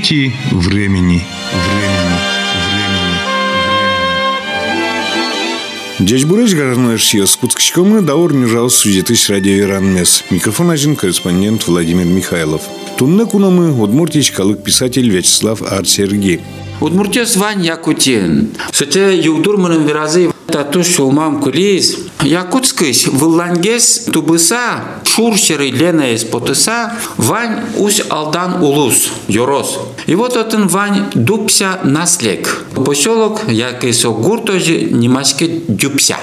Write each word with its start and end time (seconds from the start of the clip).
Нити 0.00 0.32
времени. 0.50 1.22
Времени. 1.52 2.30
Дядь 5.98 6.24
Бурыч 6.24 6.54
гарнаш 6.54 7.12
ее 7.12 7.26
спутскичкомы 7.26 8.00
даор 8.00 8.32
нюжал 8.32 8.70
сюжетыш 8.70 9.28
радио 9.28 9.58
Иранмес. 9.58 10.24
Микрофон 10.30 10.70
один 10.70 10.96
корреспондент 10.96 11.66
Владимир 11.66 12.06
Михайлов. 12.06 12.62
Тунне 12.96 13.26
кунамы 13.26 13.78
Удмуртич 13.78 14.30
калык 14.32 14.62
писатель 14.62 15.10
Вячеслав 15.10 15.60
Арсергей. 15.60 16.40
Удмуртес 16.80 17.36
Вань 17.36 17.62
Якутин. 17.66 18.56
Сөте 18.72 19.14
югдурманын 19.14 19.84
виразы 19.86 20.29
тату 20.50 20.84
шулмам 20.84 21.40
кулис. 21.40 21.96
Якутскыш 22.22 23.06
выллангес 23.06 24.06
тубыса 24.12 24.82
шуршеры 25.04 25.70
лена 25.70 26.12
из 26.12 26.24
потыса 26.24 26.92
Вань 27.16 27.60
усь 27.78 28.02
алдан 28.08 28.62
улус, 28.62 29.08
Йорос. 29.28 29.78
И 30.06 30.14
вот 30.14 30.36
этот 30.36 30.70
Вань 30.70 31.06
дупся 31.14 31.78
наслек. 31.84 32.64
Поселок 32.74 33.42
якесо 33.48 34.12
гуртожи 34.12 34.88
немашке 34.90 35.62
дюпся. 35.68 36.16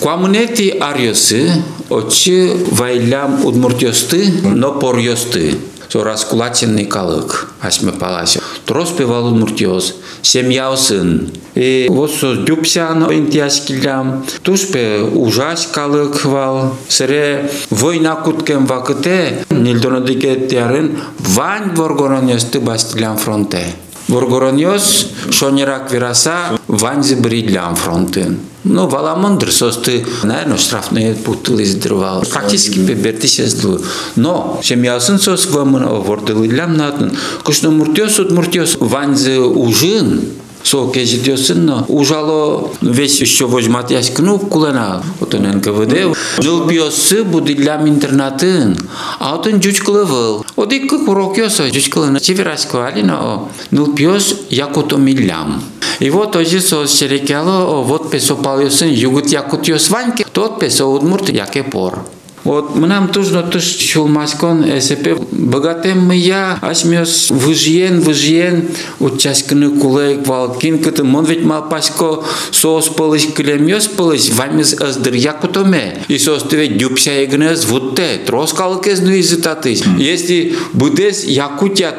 Куамнети 0.00 0.76
арьосы, 0.80 1.62
очи 1.88 2.50
вайлям 2.70 3.44
удмуртьосты, 3.44 4.32
но 4.42 4.72
порьосты 4.72 5.54
со 5.94 6.02
раскулаченный 6.02 6.86
калык, 6.86 7.50
асме 7.60 7.92
паласе. 7.92 8.40
Трос 8.66 8.90
певал 8.90 9.30
муртиоз, 9.30 9.94
семья 10.22 10.76
сын. 10.76 11.30
И 11.54 11.86
вот 11.88 12.10
со 12.10 12.34
дюпсян 12.34 13.04
интиаскилям, 13.12 14.26
туспе 14.42 15.02
ужас 15.02 15.68
калык 15.72 16.24
вал, 16.24 16.74
сре 16.88 17.48
война 17.70 18.16
куткем 18.16 18.66
вакыте, 18.66 19.44
нилдонадыке 19.50 20.34
тярын, 20.48 20.98
вань 21.20 21.76
воргоронесты 21.76 22.58
бастилян 22.58 23.16
фронте. 23.16 23.64
Воргороньос 24.08 25.08
шонерак 25.30 25.92
вираса 25.92 26.58
ванзи 26.68 27.14
бридлям 27.14 27.74
фронтын. 27.74 28.38
Ну, 28.64 28.86
валамондр 28.88 29.52
состы, 29.52 30.06
наверное, 30.22 30.56
штрафные 30.56 31.14
путылы 31.14 31.64
издырвал. 31.64 32.22
Практически 32.22 32.78
беберти 32.78 33.26
сезлу. 33.26 33.80
Но, 34.16 34.58
семьясын 34.62 35.18
сос 35.18 35.46
вамын 35.46 35.86
вордылы 35.86 36.46
лям 36.48 36.76
натын. 36.76 37.12
Кушно 37.42 37.70
муртёс 37.70 38.18
муртёс 38.18 38.76
ванзи 38.80 39.36
ужин. 39.36 40.22
соок 40.64 40.96
эжидесин 40.96 41.70
ужало 41.88 42.70
весь 42.80 43.20
еще 43.20 43.46
возьмат. 43.46 43.90
Яскину 43.90 44.38
кулана 44.38 45.02
отон 45.20 45.42
нквд 45.42 46.16
жыл 46.42 46.66
пиосы 46.66 47.22
бу 47.22 47.40
диллям 47.40 47.86
интернатын 47.86 48.76
аутын 49.20 49.62
жучкылывыл 49.62 50.44
одик 50.56 50.90
курокиосо 50.90 51.72
жучкылына 51.72 52.20
чеверасько 52.20 52.86
алино 52.86 53.48
нул 53.70 53.94
пиос 53.94 54.34
якото 54.50 54.96
миллям 54.96 55.62
и 56.00 56.10
вот 56.10 56.36
ожи 56.36 56.60
со 56.60 56.86
серекяло 56.86 57.82
вот 57.82 58.10
песо 58.10 58.34
палиосын 58.34 58.88
югут 58.88 59.30
якутиос 59.30 59.90
ваньке 59.90 60.26
тот 60.32 60.58
песо 60.58 60.86
удмурт 60.86 61.28
яке 61.28 61.62
пор. 61.62 62.04
Вот 62.44 62.76
нам 62.76 63.10
нужно 63.14 63.42
туш 63.42 63.64
шулмаскон 63.64 64.64
СП 64.80 65.08
богатым 65.32 66.06
мы 66.06 66.16
я 66.16 66.58
асмёс 66.60 67.30
выжиен 67.30 68.00
выжиен 68.00 68.68
учасканы 69.00 69.78
кулек 69.80 70.26
валкин 70.26 70.82
кыты 70.82 71.04
мон 71.04 71.24
ведь 71.24 71.44
мал 71.44 71.68
пасько 71.68 72.22
соос 72.50 72.88
пылыш 72.88 73.26
клемёс 73.34 73.88
пылыш 73.88 74.30
вамиз 74.30 74.80
аздыр 74.80 75.14
якутоме 75.14 76.04
и 76.08 76.18
соос 76.18 76.42
ты 76.44 76.68
дюпся 76.68 77.24
игнес 77.24 77.64
вутте 77.64 78.20
троскалык 78.26 78.86
из 78.86 79.00
нуизитатыш 79.00 79.80
если 79.98 80.54
будес 80.72 81.24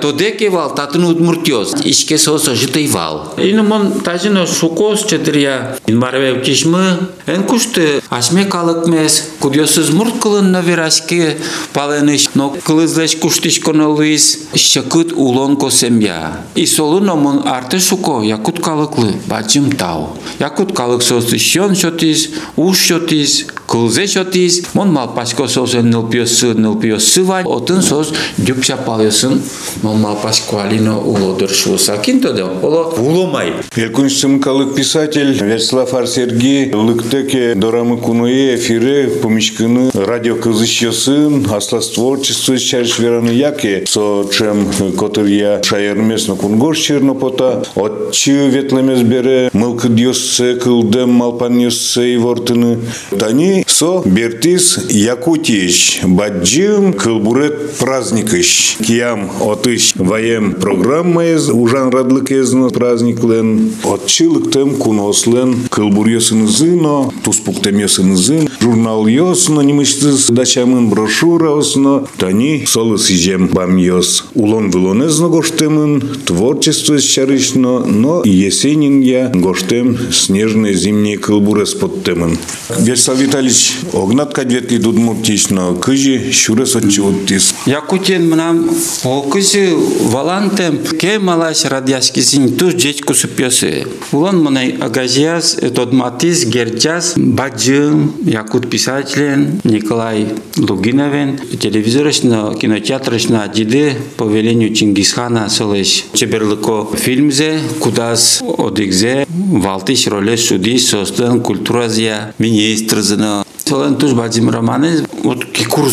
то 0.01 0.11
деке 0.11 0.49
вал 0.49 0.73
татын 0.75 1.05
удмуртёс. 1.05 1.75
Ишке 1.83 2.17
соос 2.17 2.45
житый 2.45 2.87
вал. 2.87 3.33
И 3.37 3.53
ну 3.53 3.63
мон 3.63 4.01
тажино 4.01 4.45
шукос 4.47 5.05
четырья 5.05 5.77
инмарве 5.87 6.41
кишмы. 6.41 7.09
Эн 7.25 7.43
кушты 7.43 8.01
асме 8.09 8.45
калык 8.45 8.87
мес 8.87 9.29
кудьосыз 9.39 9.91
мурт 10.35 10.45
кылынна 10.45 10.61
верашке 10.61 11.37
паленыш. 11.73 12.29
Но 12.35 12.49
кылызлеш 12.63 13.15
куштишконо 13.15 13.89
луис 13.89 14.39
шакыт 14.55 15.13
улонко 15.13 15.69
семья 15.69 16.41
и 16.55 16.65
солуно 16.65 17.15
мон 17.15 17.41
арте 17.45 17.79
шуко 17.79 18.21
якут 18.21 18.59
калыклы 18.59 19.13
бачым 19.27 19.71
тау. 19.71 20.17
Якут 20.39 20.73
калык 20.73 21.01
сосы 21.03 21.37
шон 21.37 21.75
шотис 21.75 22.29
уш 22.55 22.77
шотис 22.77 23.47
кылзе 23.75 24.07
шотис 24.07 24.61
мон 24.73 24.93
мал 24.93 25.09
пашко 25.13 25.49
сосы 25.49 25.81
нылпиосы 25.81 26.53
нылпиосы 26.53 27.23
вань 27.25 27.45
отын 27.45 27.81
сос 27.81 28.13
дюпша 28.37 28.77
палысын 28.77 29.41
мон 29.81 29.99
мал 29.99 30.15
пашко 30.23 30.63
алино 30.63 30.97
улодыр 30.97 31.49
шуса 31.49 31.97
кинто 31.97 32.31
де 32.31 32.43
оло? 32.43 32.83
Уломай 32.97 33.51
Якуншым 33.75 34.39
калык 34.39 34.75
писатель 34.75 35.33
Вячеслав 35.43 35.93
Арсергей 35.93 36.71
лыктеке 36.73 37.53
дорамы 37.55 37.97
кунуе 37.97 38.55
эфире 38.55 39.09
помещкыны 39.09 39.91
радио 39.93 40.35
кызыщосын 40.37 41.45
асластворчество 41.51 42.57
чариш 42.57 42.97
вераны 42.99 43.31
яке 43.31 43.83
со 43.89 44.25
чем 44.31 44.69
котыр 44.97 45.25
я 45.25 45.61
шаермес 45.61 46.29
на 46.29 46.35
кунгош 46.35 46.79
чернопота 46.79 47.65
отчы 47.75 48.47
ветлемес 48.47 49.01
бере 49.01 49.49
мылкы 49.51 49.89
дьоссе 49.89 50.55
кылдем 50.55 51.09
малпан 51.09 51.59
йоссе 51.59 52.13
и 52.13 52.17
вортыны. 52.17 52.79
Тани 53.19 53.64
со 53.65 54.03
бертис 54.05 54.79
якутич 54.89 56.01
баджим 56.03 56.93
кылбурет 56.93 57.77
праздникыш 57.77 58.77
киям 58.85 59.29
отыш 59.41 59.93
воем 59.95 60.53
программа 60.53 61.25
ез 61.25 61.49
ужан 61.49 61.89
радлык 61.89 62.31
езно 62.31 62.69
праздниклен 62.69 63.73
отчылык 63.83 64.51
тем 64.51 64.75
кунослен 64.75 65.67
кылбур 65.69 66.07
йосынызыно 66.07 67.11
туспуктем 67.23 67.79
йосынызын 67.79 68.49
журнал 68.59 69.07
йосно 69.07 69.61
немыштыз 69.61 70.29
дачамын 70.29 70.89
брошюра 70.89 71.51
осно 71.57 72.07
тани 72.17 72.65
солы 72.67 72.97
сижем 72.97 73.47
бам 73.47 73.77
йос. 73.77 74.25
Улон 74.35 74.69
вылонезно 74.69 75.29
гоштемын 75.29 76.01
творчество 76.25 76.99
чарышно 76.99 77.79
но 77.85 78.21
есенин 78.23 79.01
я 79.01 79.31
гоштем 79.33 79.97
снежные 80.11 80.73
зимние 80.73 81.17
кылбурес 81.17 81.73
подтемын 81.73 82.37
Вячеслав 82.79 83.19
Витальевич 83.19 83.54
огнат 83.93 84.33
кадветли 84.33 84.77
дудмуртично 84.77 85.75
кыжи 85.75 86.31
шурес 86.31 86.75
отчевоттис 86.75 87.53
Якутен 87.65 88.27
мнам 88.27 88.69
окызы 89.03 89.73
валантем 90.13 90.79
ке 90.99 91.19
малаш 91.19 91.65
радиаскизин 91.65 92.57
туш 92.57 92.73
жечку 92.75 93.13
супьосы. 93.13 93.85
Улон 94.11 94.43
мынай 94.43 94.75
агазияс 94.79 95.57
тодматис 95.75 96.45
герчас 96.45 97.13
баджым 97.15 98.13
якут 98.25 98.69
писателен 98.69 99.61
Николай 99.63 100.27
Лугиновен 100.57 101.39
телевизорочно 101.59 102.55
кинотеатрочно 102.59 103.47
диды 103.53 103.93
по 104.17 104.25
велению 104.25 104.73
Чингисхана 104.73 105.49
солеш 105.49 106.05
чеберлыко 106.13 106.87
фильмзе 106.95 107.59
кудас 107.79 108.43
одигзе 108.57 109.25
валтиш 109.29 110.07
роле 110.07 110.37
суди 110.37 110.77
состен 110.77 111.41
культуразия 111.41 112.33
министрзына 112.39 113.34
солан 113.65 113.95
туш 113.97 114.13
бажим 114.13 114.49
романы 114.49 115.05
вот 115.23 115.45
кикур 115.45 115.89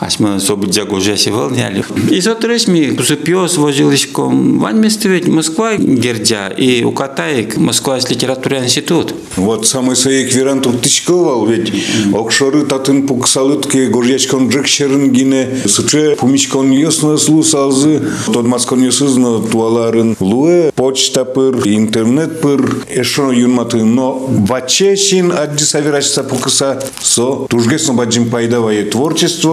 кикурзоктадыр. 0.00 0.06
Асма 0.06 0.40
события 0.40 0.84
гожаси 0.84 1.30
волняли. 1.30 1.84
И 2.10 2.20
сотрес 2.20 2.66
ми 2.68 2.96
кусупиос 2.96 3.56
возилышком 3.56 4.58
вань 4.58 4.78
местоведь 4.78 5.28
Москва 5.28 5.76
гердя 5.76 6.48
и 6.48 6.84
укатаек 6.84 7.56
Москва 7.56 8.00
с 8.00 8.10
литературный 8.10 8.64
институт. 8.64 9.14
Вот 9.36 9.66
самый 9.66 9.96
соек 9.96 10.32
веран 10.34 10.60
туртичковал, 10.60 11.46
ведь 11.46 11.72
окшоры 12.14 12.64
татын 12.64 13.06
пуксалытке 13.06 13.88
горячкон 13.88 14.48
джекшерын 14.48 15.12
гине 15.12 15.48
сыче 15.66 16.16
пумичкон 16.16 16.70
ясно 16.70 17.18
слусалзы, 17.18 18.00
тот 18.26 18.46
маскон 18.46 18.82
ясызно 18.82 19.40
туаларын 19.40 20.16
луэ, 20.20 20.72
почта 20.74 21.24
пыр, 21.24 21.56
интернет 21.66 22.40
пыр, 22.40 22.86
эшон 22.88 23.32
юнматы, 23.32 23.84
но 23.84 24.26
бачешин 24.28 25.32
адди 25.32 25.62
саверачса 25.62 26.24
пукса 26.24 26.82
со 27.02 27.46
тужгесно 27.48 27.94
баджим 27.94 28.30
пайдавае 28.30 28.84
творчество 28.84 29.50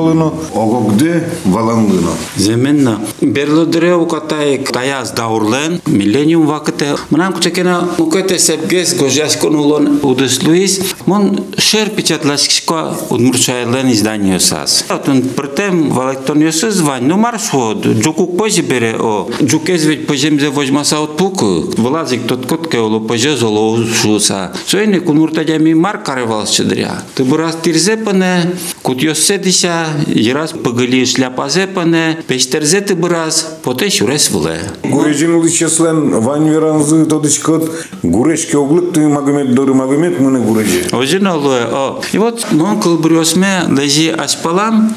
огогды 0.53 1.23
валангына. 1.45 2.11
Земенна. 2.35 2.99
Берлодереу 3.21 4.05
катайк 4.05 4.71
таяз 4.71 5.11
даурлен, 5.11 5.81
милениум 5.85 6.45
вакыты. 6.45 6.95
Мынан 7.09 7.33
кучекена 7.33 7.89
мукете 7.97 8.39
сепгес 8.39 8.93
гожяшкон 8.95 9.55
улон 9.55 9.99
удыслуис. 10.03 10.81
Мон 11.05 11.43
шер 11.57 11.89
печатлашкишко 11.89 12.93
удмурчайлен 13.09 13.91
изданию 13.91 14.39
сас. 14.39 14.85
Атун 14.89 15.21
притем 15.21 15.89
валектонию 15.89 16.53
сыз 16.53 16.81
вань, 16.81 17.03
ну 17.03 17.17
маршрут, 17.17 17.85
джукук 17.85 18.37
позже 18.37 18.61
бере 18.61 18.95
о. 18.97 19.29
Джукез 19.41 19.85
ведь 19.85 20.07
по 20.07 20.15
земзе 20.15 20.49
возьмаса 20.49 21.01
от 21.01 21.17
пуку. 21.17 21.65
Вылазик 21.77 22.27
тот 22.27 22.45
котке 22.45 22.79
олу 22.79 23.01
пожез 23.01 23.41
олу 23.43 23.85
шуса. 23.85 24.53
Сойны 24.65 24.99
кунмуртадями 24.99 25.73
маркарывал 25.73 26.45
чедря. 26.45 27.03
Ты 27.15 27.23
бы 27.23 27.37
раз 27.37 27.57
тирзепане, 27.61 28.53
кутьёседися, 28.81 29.87
ераз 30.27 30.51
пыгыли 30.51 31.05
шляпазепане 31.05 32.19
пештерзе 32.27 32.81
ты 32.81 32.95
бы 32.95 33.09
раз 33.09 33.57
поте 33.63 33.89
шурес 33.89 34.29
вле 34.31 34.59
Гурежин 34.83 35.35
уличеслен 35.35 36.19
вань 36.19 36.49
веранзы 36.49 37.05
тодычкот 37.05 37.71
гурешке 38.03 38.57
оглык 38.57 38.93
ты 38.93 39.07
магомед 39.07 39.53
доры 39.53 39.73
магомед 39.73 40.19
мыны 40.19 40.39
гуреже. 40.39 40.87
Ожина 40.91 41.35
луе 41.35 41.63
о. 41.71 42.01
И 42.11 42.17
вот 42.17 42.45
мон 42.51 42.79
кылбрёсме 42.81 43.63
лежи 43.69 44.09
аспалам 44.11 44.93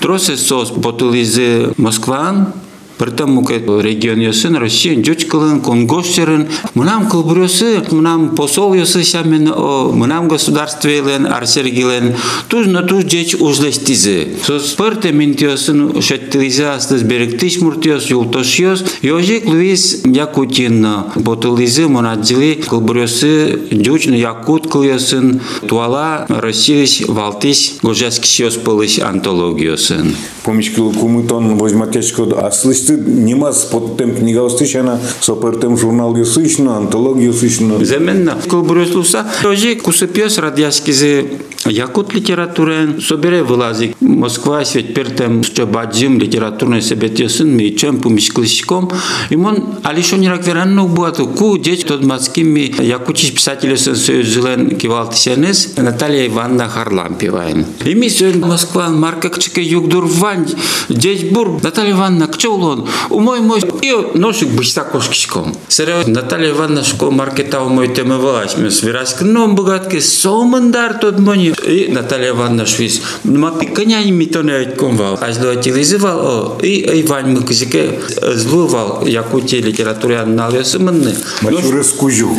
тросе 0.00 0.36
сос 0.36 0.70
ботулизы 0.70 1.72
Москван 1.76 2.52
Притому 2.99 3.45
регион 3.81 4.21
ясын 4.21 4.55
Россия 4.55 4.95
жөч 4.95 5.25
кылын 5.27 5.59
конгошчерын 5.61 6.47
мынам 6.75 7.09
кылбырысы 7.11 7.83
мынам 7.91 8.35
посол 8.35 8.73
ясы 8.73 9.03
шамен 9.03 9.49
о 9.51 9.91
мынам 9.91 10.29
государство 10.29 10.87
елен 10.87 11.25
арсергилен 11.27 12.15
туз 12.47 12.67
на 12.67 12.83
туз 12.83 13.03
жеч 13.03 13.35
узлестизи 13.35 14.37
сос 14.45 14.73
пырте 14.79 15.11
минтиосын 15.11 16.01
шаттилизе 16.01 16.69
астыз 16.71 17.03
беректиш 17.03 17.59
муртиос 17.59 18.09
юлтошиос 18.09 18.85
йожик 19.01 19.45
Луис 19.45 20.03
Якутин 20.05 20.87
ботулизы 21.15 21.89
монадзили 21.89 22.61
кылбырысы 22.63 23.59
жөч 23.71 24.07
якут 24.15 24.71
кылысын 24.71 25.41
туала 25.67 26.25
Россияш 26.29 27.01
валтиш 27.09 27.75
гожаскишиос 27.83 28.55
пылыш 28.55 28.99
антологиясын 28.99 30.15
Помичкил 30.43 30.93
кумытон 30.93 31.57
возьматешко 31.57 32.23
аслышты 32.45 32.85
істі 32.90 33.10
немаз 33.10 33.64
подтемп 33.64 34.20
нигавстышана 34.20 34.98
сопертем 35.20 35.76
журнал 35.76 36.16
юсышна 36.16 36.76
антология 36.76 37.28
юсышна 37.28 37.84
земенна 37.84 38.36
кобрөслуса 38.48 39.26
тоже 39.42 39.76
кусыпес 39.76 40.38
радиаскизе 40.38 41.24
якут 41.70 42.14
литературен 42.14 43.00
собере 43.00 43.42
вылази 43.42 43.94
Москва 44.00 44.64
свет 44.64 44.94
пертем 44.94 45.42
что 45.42 45.66
баджим 45.66 46.18
литературный 46.18 46.82
себетесин 46.82 47.56
ми 47.56 47.76
чем 47.76 48.00
помишклышком 48.00 48.90
и 49.30 49.36
мон 49.36 49.78
алишонирак 49.82 50.46
веранно 50.46 50.84
буату 50.84 51.26
ку 51.26 51.58
деч 51.58 51.84
тот 51.84 52.04
мацкими 52.04 52.74
якутич 52.82 53.34
писателесен 53.34 53.94
сөзүлен 53.94 54.76
кивалтисенес 54.76 55.76
Наталья 55.76 56.26
Ивановна 56.26 56.68
Харлампевайн. 56.68 57.64
И 57.84 57.94
ми 57.94 58.10
сөн 58.10 58.40
Москва 58.40 58.88
марка 58.88 59.30
кчеке 59.30 59.62
югдур 59.62 60.04
вань 60.06 60.46
деч 60.88 61.30
бур. 61.30 61.60
Наталья 61.62 61.92
Ивановна 61.92 62.26
кчолон 62.26 62.88
умой 63.10 63.40
мой 63.40 63.60
и 63.82 63.94
ношик 64.14 64.48
бышта 64.48 64.82
кошкишком. 64.82 65.54
Сере 65.68 66.02
Наталья 66.06 66.50
Ивановна 66.50 66.84
шко 66.84 67.10
маркета 67.10 67.62
умой 67.62 67.88
темывалась 67.88 68.56
мы 68.56 68.70
свираск 68.70 69.22
ном 69.22 69.54
богатке 69.54 70.00
сомандар 70.00 70.94
тот 70.94 71.18
мони 71.18 71.52
и 71.66 71.88
Наталья 71.88 72.30
Ивановна 72.30 72.66
швиз 72.66 73.02
ма 73.24 73.58
пиканя 73.58 74.00
ми 74.10 74.26
то 74.26 74.42
не 74.42 74.64
конвал 74.76 75.18
аз 75.20 75.38
до 75.38 75.50
атилизывал 75.50 76.18
о 76.20 76.58
и 76.62 77.00
Иван 77.02 77.32
Мыкзике 77.32 77.98
злувал 78.22 79.06
якутия 79.06 79.62
литературе 79.62 80.18
анализ 80.18 80.74
мынны. 80.78 81.14
Мачуре 81.42 81.82
скужу. 81.84 82.30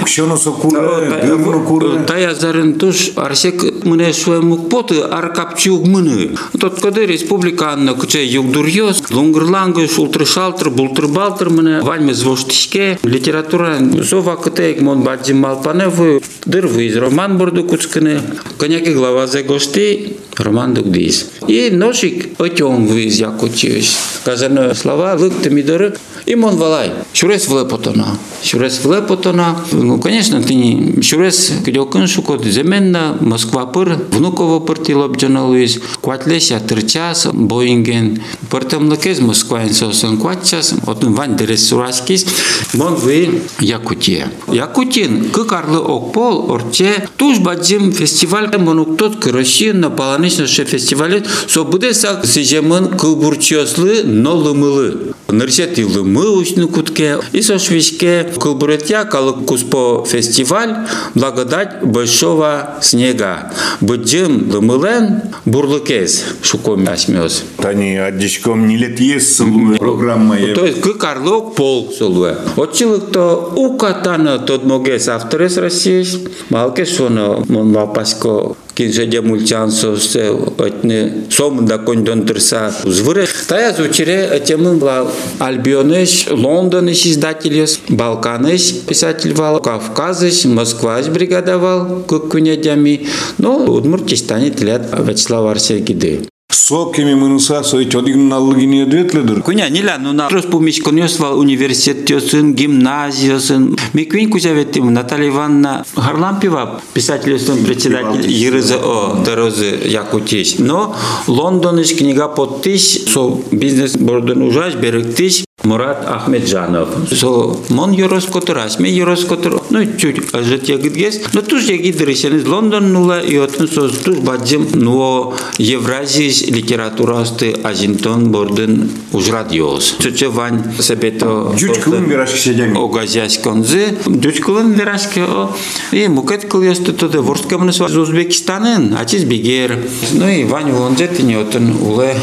Укшоно 0.00 0.36
сокуре, 0.36 0.80
дымно 1.24 1.60
куре. 1.64 2.04
Тая 2.06 2.34
зарын 2.34 2.74
туш 2.74 3.12
арсек 3.16 3.84
мыне 3.84 4.12
шуе 4.12 4.40
мукпоты 4.40 5.00
аркапчуг 5.00 5.86
мыны. 5.86 6.36
Тот 6.58 6.80
коды 6.80 7.06
республика 7.06 7.72
анна 7.72 7.94
куче 7.94 8.24
югдурьёс, 8.24 9.02
лунгырлангы 9.10 9.88
шултыр 9.88 10.26
шалтыр, 10.26 10.70
бултыр 10.70 11.08
балтыр 11.08 11.50
мыне 11.50 11.80
вальме 11.80 12.14
звоштишке 12.14 12.98
литература 13.02 13.78
сова 14.04 14.36
кытек 14.36 14.80
мон 14.80 15.02
баджим 15.02 15.38
малпаневы 15.38 16.22
дыр 16.44 16.66
из 16.66 16.96
роман 16.96 17.38
бурду 17.38 17.64
кучкыны. 17.64 18.20
Коняки 18.58 18.92
глава 18.92 19.26
за 19.26 19.42
гости 19.42 20.12
роман 20.38 20.74
дугдис. 20.74 21.30
И 21.48 21.70
ношик 21.70 22.40
отём 22.40 22.86
виз 22.86 23.20
якутиш. 23.20 23.96
Казано 24.24 24.74
слова 24.74 25.14
лык 25.14 25.34
тымидыры 25.42 25.92
и 25.92 26.15
мон 26.35 26.55
валай. 26.55 26.91
Шурес 27.13 27.47
влепотона. 27.47 28.17
Шурес 28.43 28.83
влепотона. 28.83 29.57
Ну, 29.71 29.99
конечно, 29.99 30.41
ты 30.41 30.55
не... 30.55 31.01
Шурес 31.01 31.51
кидёкын 31.65 32.07
шукот 32.07 32.45
земенна 32.45 33.17
Москва 33.19 33.65
пыр, 33.65 33.97
внуково 34.11 34.59
пырти 34.59 34.93
лобджана 34.93 35.47
луис, 35.47 35.79
кватлеся 36.01 36.59
тырчас, 36.59 37.27
боинген, 37.33 38.21
пыртам 38.49 38.89
лакез 38.89 39.19
Москва 39.19 39.63
инсосан 39.63 40.17
кватчас, 40.17 40.73
от 40.85 41.03
вань 41.03 41.37
дерес 41.37 41.67
сураскис, 41.67 42.25
мон 42.73 42.95
вы 42.95 43.41
Якутия. 43.59 44.31
Якутин, 44.51 45.29
кыкарлы 45.31 45.79
окпол, 45.79 46.51
орче, 46.51 47.07
туш 47.17 47.39
баджим 47.39 47.91
фестиваль 47.91 48.49
монуктот 48.57 49.17
кырышин 49.17 49.79
на 49.79 49.89
паланычна 49.89 50.47
ше 50.47 50.65
фестивале, 50.65 51.23
со 51.47 51.63
буде 51.63 51.93
сак 51.93 52.25
сижемын 52.25 52.97
кылбурчослы, 52.97 54.03
но 54.03 54.35
лымылы. 54.35 55.13
Нырсет 55.28 55.78
илы 55.78 56.04
мы 56.04 56.30
учну 56.30 56.68
кутке, 56.68 57.18
и 57.32 57.42
со 57.42 57.58
швичке 57.58 58.30
кылбуретя 58.40 59.04
калык 59.04 59.44
куспо 59.44 60.06
фестиваль, 60.08 60.86
благодать 61.14 61.82
большого 61.82 62.76
снега. 62.80 63.52
Быджим 63.80 64.50
лымылен 64.52 65.22
бурлыкез 65.44 66.24
шуком 66.42 66.86
асмёс. 66.88 67.42
Тани 67.58 67.96
аддичком 67.96 68.68
не 68.68 68.76
лет 68.76 69.00
есть 69.00 69.42
программа. 69.78 70.36
То 70.36 70.64
есть 70.64 70.80
кыкарлык 70.80 71.54
пол 71.54 71.92
солуе. 71.96 72.36
Отчылыкто 72.56 73.52
укатана 73.56 74.38
тот 74.38 74.64
могес 74.64 75.08
авторес 75.08 75.56
России, 75.56 76.06
малке 76.50 76.84
шоно 76.84 77.44
мон 77.48 77.72
вапасько 77.72 78.56
кинжеде 78.76 79.20
мультянсо 79.20 79.96
се 79.96 80.30
отне 80.58 81.12
сом 81.30 81.64
да 81.64 81.78
кондон 81.78 82.26
тырса 82.26 82.74
звыре 82.84 83.26
тая 83.48 83.72
зучере 83.72 84.40
темын 84.46 84.78
бла 84.78 85.10
альбионеш 85.38 86.28
лондонеш 86.30 87.06
издательес 87.06 87.80
балканеш 87.88 88.62
писатель 88.88 89.34
вал 89.34 89.60
кавказеш 89.60 90.44
москваш 90.44 91.08
бригада 91.08 91.58
вал 91.58 92.04
куккунедями 92.06 93.06
но 93.38 93.56
удмуртистане 93.56 94.50
тлят 94.50 94.82
вячеслав 94.92 95.50
арсергиды 95.50 96.20
Сокеми 96.66 97.14
мынуса 97.14 97.62
сой 97.62 97.84
чодигн 97.88 98.26
наллыгини 98.26 98.82
өдветледир. 98.82 99.40
Куня 99.42 99.68
нила 99.68 99.98
ну 100.00 100.12
на 100.12 100.28
Республиканёс 100.28 101.20
вал 101.20 101.38
университетёсын, 101.38 102.54
гимназиясын. 102.54 103.76
Миквин 103.92 104.28
кузаветим 104.32 104.92
Наталья 104.92 105.28
Ивановна 105.28 105.84
Харлампева, 105.94 106.82
писательством 106.92 107.64
председатель 107.64 108.28
ЙРЗО 108.28 109.22
Терозы 109.24 109.78
Якутич. 109.84 110.58
Но 110.58 110.96
Лондоныш 111.28 111.94
книга 111.94 112.26
подтыш, 112.26 112.80
со 112.82 113.40
бизнес 113.52 113.96
борден 113.96 114.42
ужаш, 114.42 114.74
беректиш, 114.74 115.44
Мурат 115.66 116.04
Ахмеджанов. 116.06 116.88
Со 117.10 117.58
мон 117.70 117.90
юрос 117.90 118.26
котор, 118.26 118.58
асме 118.58 118.88
юрос 118.88 119.24
котор. 119.24 119.62
Ну 119.70 119.84
чуть 119.98 120.32
ажет 120.32 120.68
ягидгес. 120.68 121.20
Но 121.32 121.42
туз 121.42 121.64
ягидрисен 121.68 122.36
из 122.36 122.46
Лондон 122.46 122.92
нула 122.92 123.20
и 123.20 123.36
отын 123.36 123.66
соз 123.66 123.98
туз 123.98 124.18
бадзим 124.18 124.68
но 124.74 125.34
Евразийс 125.58 126.46
литературасты 126.46 127.56
Азинтон 127.64 128.30
бордын 128.30 128.90
ужрат 129.12 129.52
йоз. 129.52 129.96
Чуче 129.98 130.28
вань 130.28 130.62
себето 130.78 131.52
Дючкулын 131.58 132.04
верашки 132.04 132.38
седем. 132.38 132.76
О 132.76 132.86
газясь 132.88 133.38
конзы. 133.38 133.98
Дючкулын 134.06 134.80
о. 135.28 135.56
И 135.90 136.06
мукет 136.06 136.48
туде 136.48 137.18
Ворскам 137.18 137.66
ворскамныс 137.66 137.80
из 137.80 137.96
Узбекистанын. 137.96 138.94
Ачиз 138.94 139.24
бигер. 139.24 139.76
Ну 140.12 140.28
и 140.28 140.44
вань 140.44 140.70
вонзетин 140.70 141.36
отын 141.40 141.74
уле 141.82 142.14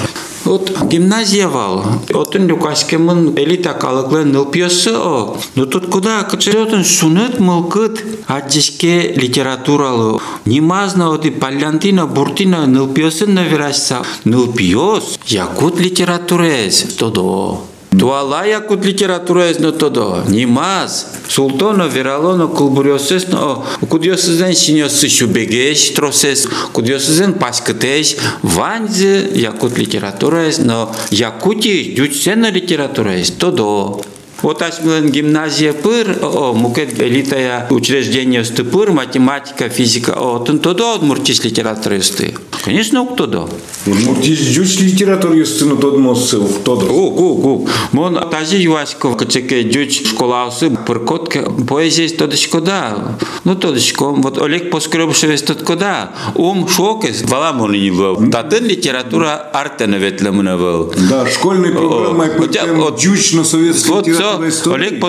Вот 0.45 0.71
гимназия 0.89 1.47
вал. 1.47 1.85
Отын 2.13 2.47
люкаскемын 2.47 3.35
элита 3.37 3.73
калыклы 3.73 4.25
нылпьосы 4.25 4.91
о. 4.93 5.37
Но 5.55 5.65
тут 5.65 5.87
куда 5.87 6.23
качерётын 6.23 6.83
шунет 6.83 7.39
мылкыт 7.39 8.03
аджишке 8.27 9.13
литературалы. 9.13 10.19
Немазна 10.45 11.09
оти 11.09 11.29
палянтина 11.29 12.07
буртина 12.07 12.65
нылпьосын 12.67 13.33
наверашса. 13.33 14.03
Нылпьос 14.25 15.19
якут 15.27 15.79
литературез. 15.79 16.95
Тодо. 16.97 17.72
Туа 17.99 18.21
лаяк 18.21 18.71
от 18.71 18.85
литература 18.85 19.45
езно 19.45 19.71
тодо. 19.71 20.23
Нимаз. 20.27 21.07
Султона 21.29 21.87
вералона 21.87 22.47
кулбуриосесно. 22.47 23.65
О, 23.81 23.85
кудиосезен 23.85 24.53
синьосышу 24.53 25.27
бегеш 25.27 25.93
тросес. 25.93 26.47
Кудиосезен 26.73 27.33
паскатеш. 27.33 28.15
Ванзе 28.43 29.29
якут 29.35 29.77
литература 29.77 30.47
езно. 30.47 30.87
Якути 31.11 31.93
дючсена 31.95 32.51
литература 32.51 33.13
ез 33.13 33.31
тодо. 33.31 34.01
Вот 34.43 34.61
ашмилен 34.61 35.09
гимназия 35.09 35.71
пыр, 35.71 36.19
о, 36.21 36.53
мукет 36.53 36.99
элитая 36.99 37.65
учреждение 37.69 38.43
стыпыр, 38.43 38.91
математика, 38.91 39.69
физика, 39.69 40.11
о, 40.17 40.39
тун 40.39 40.59
тодо 40.59 40.99
мурчис 41.01 41.43
литература 41.45 41.95
юсты. 41.95 42.35
Конечно, 42.63 43.05
кто 43.05 43.25
да. 43.25 43.45
Мурчис 43.85 44.39
жуч 44.39 44.79
литература 44.79 45.33
юсты, 45.33 45.65
но 45.65 45.77
тот 45.77 45.97
моссы, 45.97 46.39
кто 46.39 46.75
да. 46.75 46.85
О, 46.85 47.09
го, 47.09 47.35
го. 47.35 47.67
Мон 47.93 48.19
тази 48.29 48.57
юасько, 48.57 49.15
качеке 49.15 49.71
жуч 49.71 50.05
школа 50.09 50.47
усы, 50.47 50.69
пыркотка, 50.69 51.49
поэзия 51.49 52.09
тодо 52.09 52.35
шкода. 52.35 53.17
Ну, 53.45 53.55
тодо 53.55 53.79
шком, 53.79 54.21
вот 54.21 54.41
Олег 54.41 54.71
Поскребшевец 54.71 55.41
тот 55.41 55.63
кода. 55.63 56.09
Ум 56.35 56.67
шокес, 56.67 57.23
вала 57.23 57.53
мони 57.53 57.77
не 57.79 57.91
был. 57.91 58.29
Татын 58.29 58.65
литература 58.65 59.49
арте 59.53 59.87
наветлемна 59.87 60.57
был. 60.57 60.93
Да, 61.09 61.29
школьный 61.29 61.71
программа, 61.71 62.27
вот 62.75 63.01
жуч 63.01 63.33
на 63.33 63.45
советской 63.45 63.89
вот 63.89 64.07
все, 64.07 64.32
Олег 64.73 64.99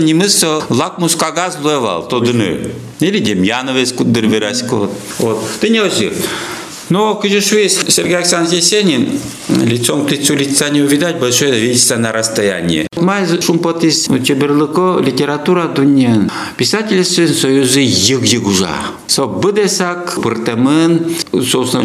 не 0.00 0.14
мыслил, 0.14 0.62
лакмус 0.68 1.16
кагаз 1.16 1.58
левал, 1.58 2.08
то 2.08 2.20
дыны. 2.20 2.72
Или 3.00 3.18
Демьяновец 3.18 3.92
кудыр 3.92 4.26
верасько. 4.26 4.90
Вот. 5.18 5.44
Ты 5.60 5.70
не 5.70 5.80
вообще. 5.80 6.12
Но, 6.90 7.14
конечно, 7.14 7.54
весь 7.54 7.78
Сергей 7.88 8.16
Александрович 8.16 8.64
Есенин, 8.64 9.20
лицом 9.48 10.06
к 10.06 10.10
лицу 10.10 10.34
лица 10.34 10.68
не 10.70 10.82
увидать, 10.82 11.18
большое 11.18 11.52
видится 11.52 11.96
на 11.96 12.10
расстоянии. 12.10 12.89
Май 13.00 13.26
шумпотис 13.40 14.08
чеберлыко 14.24 15.00
литература 15.00 15.68
дуньян. 15.68 16.30
Писатели 16.56 17.02
союзы 17.02 17.80
йыг-йыгужа. 17.80 18.68
Со 19.06 19.26
быдесак 19.26 20.20
пыртемын, 20.22 21.16
собственно, 21.42 21.84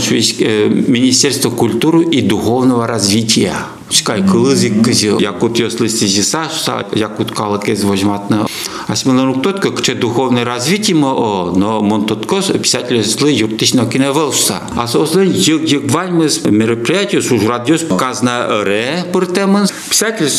Министерство 0.88 1.50
культуры 1.50 2.04
и 2.04 2.22
духовного 2.22 2.86
развития. 2.88 3.56
Чекай, 3.88 4.24
кылызик 4.24 4.84
кызы, 4.84 5.16
якут 5.20 5.60
ёслысти 5.60 6.06
жиса, 6.06 6.50
якут 6.94 7.32
калык 7.32 7.70
из 7.70 7.84
возьматны. 7.84 8.48
А 8.88 8.96
смелен 8.96 9.42
тот, 9.42 9.60
как 9.60 9.82
че 9.82 9.94
духовное 9.94 10.44
развитие 10.44 10.96
мо, 10.96 11.54
но 11.56 11.82
мон 11.82 12.06
тот 12.06 12.26
кос, 12.26 12.52
писатель 12.62 13.04
злы 13.04 13.32
юртично 13.32 13.86
киневелся. 13.86 14.62
А 14.76 14.88
сослен 14.88 15.32
йыг 15.32 15.70
йыг 15.70 15.92
вань 15.92 16.14
мероприятие, 16.14 17.22
суж 17.22 17.44
радиос 17.44 17.82
показна 17.82 18.64
ре 18.64 19.06
пыртемын. 19.14 19.68
Писатель 19.90 20.30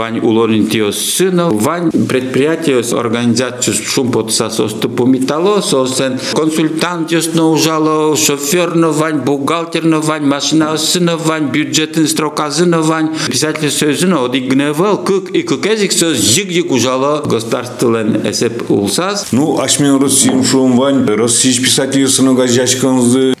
Вань 0.00 0.20
Улоринтиос 0.20 0.96
сына, 0.96 1.50
Вань 1.50 1.90
предприятие 1.90 2.78
организацию 2.78 3.74
шум 3.74 4.10
под 4.10 4.32
сосос 4.32 4.72
тупомитало, 4.72 5.60
сосен 5.60 6.18
консультантиос 6.32 7.34
на 7.34 7.50
ужало, 7.50 8.16
шоферно 8.16 8.92
Вань, 8.92 9.18
бухгалтерно 9.18 10.00
Вань, 10.00 10.24
машина 10.24 10.78
сына 10.78 11.18
Вань, 11.18 11.50
бюджетен 11.50 12.08
строкасына 12.08 12.80
Вань, 12.80 13.10
писатель 13.26 13.68
сөзіні 13.68 14.16
одигневал, 14.24 15.02
күк 15.04 15.34
и 15.36 15.42
күкезик 15.44 15.92
сөз 15.92 16.16
жиг-жиг 16.16 16.72
ужало. 16.72 17.20
Государстволен 17.26 18.22
эсеп 18.24 18.70
улсаз. 18.70 19.26
Ну, 19.32 19.60
ашмен 19.60 20.00
Россиям 20.00 20.42
шум 20.44 20.78
Вань, 20.78 21.04
Российский 21.04 21.64
писатель 21.64 22.08
сыны 22.08 22.32
газячканзы, 22.32 23.34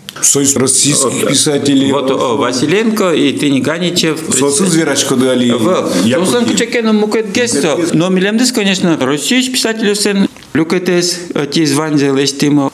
российских 0.56 1.28
писателей. 1.28 1.92
Вот 1.92 2.10
о, 2.10 2.36
Василенко 2.36 3.12
и 3.12 3.32
Тини 3.32 3.60
Ганичев. 3.60 4.18
Сосы 4.36 4.66
зверачко 4.66 5.16
дали. 5.16 5.50
Сосын 5.50 6.46
кучекену 6.46 6.92
мукет 6.92 7.32
гесто. 7.32 7.78
Но 7.92 8.08
милемдис, 8.08 8.52
конечно, 8.52 8.96
российский 9.00 9.52
писатель 9.52 9.94
сен 9.94 10.28
люкетес 10.52 11.18
тиз 11.52 11.72
ванзел 11.72 12.16
эстимо. 12.16 12.69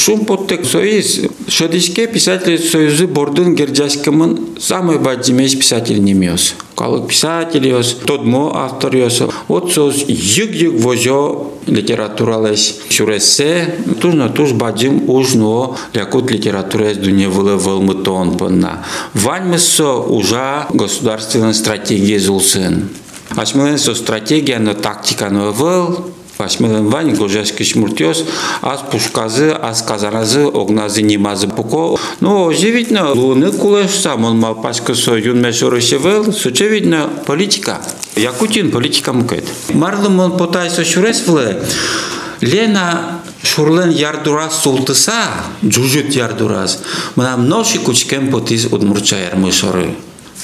шумпоттек 0.00 0.64
союз 0.64 1.20
шодишке 1.46 2.06
писатель 2.06 2.58
союзы 2.58 3.06
бордун 3.06 3.54
герджаскымын 3.54 4.56
самый 4.58 4.98
баджимеш 4.98 5.58
писатель 5.58 6.02
немиос. 6.02 6.54
Калык 6.74 7.08
писатель 7.08 7.68
йос 7.68 7.96
тодмо 8.06 8.52
автор 8.54 8.96
йос 8.96 9.22
Вот 9.48 9.72
союз 9.72 10.04
юг 10.08 10.50
юг 10.52 10.74
возё 10.80 11.52
литературалес 11.66 12.80
шуресе 12.88 13.74
тужно 14.00 14.30
туж 14.30 14.52
баджим 14.52 15.10
ужно 15.10 15.76
лякут 15.92 16.30
литературес 16.30 16.96
дуне 16.96 17.28
вылы 17.28 17.56
вылмы 17.56 17.94
тон 18.02 18.38
пынна 18.38 18.86
ваньмысо 19.12 19.96
ужа 19.96 20.66
государственный 20.72 21.52
стратегия 21.52 22.18
зулсын. 22.18 22.88
Ашмылен 23.36 23.78
со 23.78 23.94
стратегияны 23.94 24.74
тактиканы 24.74 25.50
выл, 25.50 26.10
Вань 26.40 27.14
гожашки 27.14 27.62
шмуртёс, 27.62 28.24
аз 28.62 28.80
пушказы, 28.90 29.50
аз 29.50 29.82
казаразы, 29.82 30.46
огназы 30.46 31.02
немазы 31.02 31.48
пуко. 31.48 31.98
Ну, 32.20 32.48
очевидно, 32.48 33.12
луны 33.12 33.52
кулеш 33.52 33.90
сам, 33.90 34.24
он 34.24 34.38
мал 34.38 34.54
пашка 34.54 34.94
со 34.94 35.16
юн 35.16 35.42
мешорышевел, 35.42 36.26
очевидно, 36.44 37.10
политика. 37.26 37.80
Якутин 38.16 38.70
политика 38.70 39.12
мукет. 39.12 39.44
Марлым 39.74 40.20
он 40.20 40.36
потай 40.36 40.70
со 40.70 40.84
шуресвле, 40.84 41.62
Лена 42.40 43.20
шурлен 43.42 43.90
ярдурас 43.90 44.62
султыса, 44.62 45.24
джужит 45.62 46.14
ярдурас, 46.14 46.82
мынам 47.16 47.48
ноши 47.48 47.78
кучкем 47.78 48.30
потиз 48.30 48.64
удмурча 48.66 49.16
ярмышоры 49.16 49.94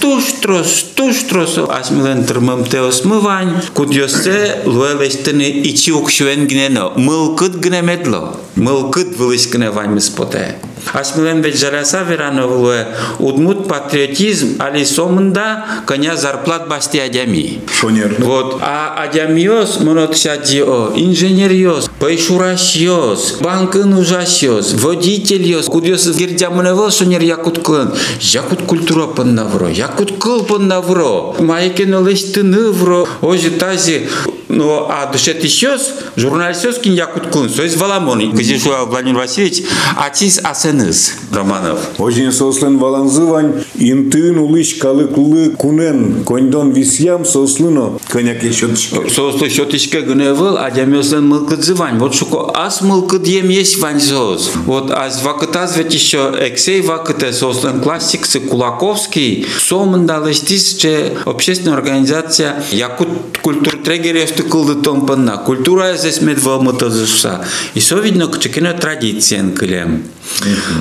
tuštros, 0.00 0.84
tuštros, 0.94 1.58
asmelen 1.68 2.26
tırmam 2.26 2.64
teos 2.64 3.04
mıvan, 3.04 3.62
kut 3.74 3.96
yose 3.96 4.62
luelestini 4.66 5.48
içi 5.48 5.94
ukşven 5.94 6.48
gineno, 6.48 6.92
mılkıt 6.96 7.62
ginemedlo, 7.62 8.32
mılkıt 8.56 9.20
vılış 9.20 9.50
ginevaymiz 9.50 10.14
pote. 10.14 10.60
Asmelen 10.94 11.44
ve 11.44 11.52
jarasa 11.52 12.08
veranovlue, 12.08 12.86
udmut 13.18 13.68
patriotizm, 13.68 14.46
ali 14.60 14.86
somunda 14.86 15.68
kanya 15.86 16.16
zarplat 16.16 16.70
basti 16.70 17.02
adami. 17.02 17.58
Şoner. 17.72 18.10
Вот. 18.20 18.62
А 18.62 18.94
адямиос, 19.04 19.80
монотшаджио, 19.80 20.92
инженериос, 20.96 21.85
Пайшурашьос, 21.98 23.38
банкын 23.40 23.94
ужасьос, 23.94 24.74
водительос, 24.74 25.66
кудьос 25.66 26.06
гирдямынево 26.14 26.90
шонер 26.90 27.22
якуткын, 27.22 27.92
якут 28.20 28.62
культура 28.62 29.06
пыннавро, 29.06 29.68
якут 29.68 30.18
кыл 30.18 30.44
пыннавро, 30.44 31.34
майкен 31.38 31.94
олеш 31.94 32.22
тынывро, 32.34 33.06
ожи 33.22 33.50
тази, 33.50 34.08
но 34.48 34.86
а 34.90 35.10
душе 35.10 35.34
тищос, 35.34 35.92
журналистос 36.16 36.78
кин 36.78 36.94
якуткын, 36.94 37.48
соис 37.48 37.76
валамон, 37.76 38.36
кызин 38.36 38.60
шуа 38.60 38.84
Владимир 38.84 39.16
Васильевич, 39.16 39.64
атис 39.96 40.40
асеныз, 40.42 41.14
Романов. 41.32 41.78
Ожин 41.98 42.32
сослын 42.32 42.78
валанзывань, 42.78 43.64
интын 43.74 44.38
улыш 44.38 44.74
калыклы 44.74 45.50
кунен, 45.50 46.24
кондон 46.24 46.70
висям 46.70 47.24
сослыно, 47.24 47.98
коняк 48.08 48.42
еще 48.42 48.68
тишке. 48.68 49.08
Сослы 49.10 49.46
еще 49.46 49.66
тишке 49.66 50.02
гневыл, 50.02 50.56
а 50.58 50.70
демесен 50.70 51.26
мылкыдзывань, 51.26 51.85
Вот 51.94 52.14
шуко 52.14 52.50
ас 52.54 52.80
мылкыдьем 52.82 53.48
есть 53.48 53.78
вань 53.78 54.00
сос. 54.00 54.50
Вот 54.66 54.90
аз 54.90 55.22
вакытаз 55.22 55.76
ведь 55.76 55.94
еще 55.94 56.34
эксей 56.38 56.82
вакыте 56.82 57.32
сослен 57.32 57.80
классик 57.80 58.26
Кулаковский, 58.48 59.46
сомындалыштис, 59.58 60.74
че 60.74 61.16
общественная 61.24 61.76
организация 61.76 62.62
Якут 62.70 63.08
культур 63.40 63.78
трегерев 63.84 64.32
кылды 64.50 64.82
томпанна. 64.82 65.38
Культура 65.38 65.94
здесь 65.96 66.20
медвалмыта 66.20 66.90
зашса. 66.90 67.44
И 67.74 67.80
со 67.80 67.96
видно, 67.96 68.30
чекино 68.38 68.72
традициен 68.74 69.52
кылем. 69.52 70.04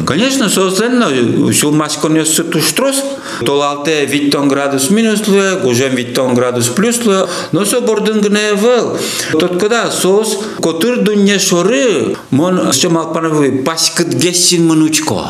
Конечно, 0.06 0.50
сосленно, 0.50 1.08
шул 1.54 1.72
маскон 1.72 2.16
ёссы 2.16 2.44
туштрос, 2.44 3.04
толалте 3.46 4.06
виттон 4.06 4.48
градус 4.48 4.90
минус 4.90 5.28
луе, 5.28 5.60
гужем 5.62 5.96
виттон 5.96 6.34
градус 6.34 6.68
плюс 6.70 7.06
луе, 7.06 7.28
но 7.52 7.64
со 7.64 7.82
бордын 7.82 8.22
гне 8.22 8.54
вел. 8.56 8.98
Тот 9.40 9.60
когда 9.60 9.92
сос, 9.92 10.40
котыр 10.62 10.95
Твърдоня 10.96 11.40
шори, 11.40 12.16
мон 12.32 12.72
ще 12.72 12.90
малпанови 12.90 13.64
пасикът 13.64 14.16
гесин 14.16 14.66
манучко. 14.66 15.22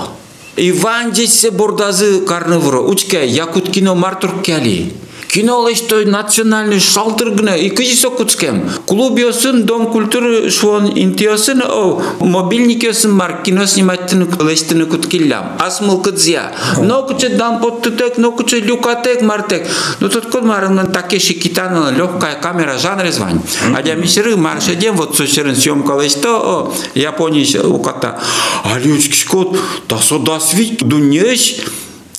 Иван 0.57 1.15
се 1.15 1.51
бордази 1.51 2.25
карнавро, 2.25 2.85
учка, 2.87 3.23
якут 3.25 3.71
кино 3.71 3.95
мартур 3.95 4.41
кяли. 4.41 4.93
кинолештой 5.35 6.05
национальный 6.05 6.79
шалтыргына 6.79 7.57
икижисо 7.67 8.09
куцкем 8.09 8.69
клубиосын 8.85 9.65
дом 9.65 9.91
культуры 9.91 10.49
шуон 10.49 10.93
интиосын 10.95 11.61
о 11.61 12.01
мобильникиосын 12.21 13.11
мар 13.11 13.43
кино 13.43 13.65
сниматтын 13.65 14.29
лештыны 14.47 14.85
куткиллам 14.85 15.57
асмыл 15.59 15.99
кыдзия 15.99 16.53
но 16.77 17.03
куче 17.03 17.27
дампоттутек 17.27 18.17
но 18.17 18.31
куче 18.31 18.61
люкатек 18.61 19.23
мартек 19.23 19.67
но 19.99 20.07
тот 20.07 20.27
код 20.27 20.45
марынган 20.45 20.93
такеши 20.93 21.33
китанала 21.33 21.89
легкая 21.89 22.35
камера 22.35 22.77
жанры 22.77 23.11
звань 23.11 23.41
адя 23.75 23.95
мишеры 23.95 24.37
маршедем 24.37 24.95
вот 24.95 25.17
сочерын 25.17 25.57
съемка 25.57 26.01
лешто 26.01 26.37
о 26.37 26.73
япония 26.93 27.61
уката 27.61 28.21
алючкишкот 28.63 29.57
тасо 29.89 30.17
дасвик 30.17 30.81
дунеш 30.81 31.57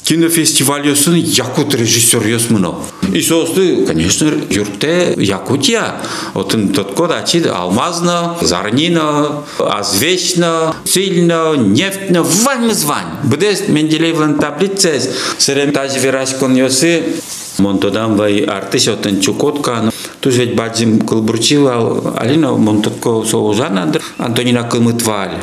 кинофестиваль 0.06 0.86
ёсын 0.86 1.16
якут 1.16 1.75
режиссер 1.75 2.25
ёсмыно. 2.26 2.76
И 3.12 3.20
состы, 3.20 3.84
конечно, 3.86 4.30
юрте 4.50 5.14
Якутия. 5.16 6.00
Вот 6.32 6.54
тот 6.75 6.94
код 6.94 7.10
ачид 7.10 7.46
алмазно, 7.46 8.36
зарнино, 8.40 9.42
азвечно, 9.58 10.76
сильно, 10.84 11.56
нефтно, 11.56 12.22
вань 12.22 12.72
звань. 12.72 13.18
Бдес 13.25 13.66
Менделеевлен 13.66 14.38
таблице, 14.38 15.02
сырем 15.38 15.72
тажи 15.72 15.98
верашкон 15.98 16.54
ёсы, 16.54 17.02
Монтодам 17.58 18.16
вай 18.16 18.44
артиш 18.44 18.88
отен 18.88 19.20
чукотка, 19.20 19.90
Туж 20.20 20.34
ведь 20.34 20.54
баджим 20.54 21.00
кылбурчива 21.00 22.14
Алина 22.16 22.52
Монтотко 22.52 23.25
Соужана 23.25 23.92
Антонина 24.18 24.62
Кылмытваль. 24.62 25.36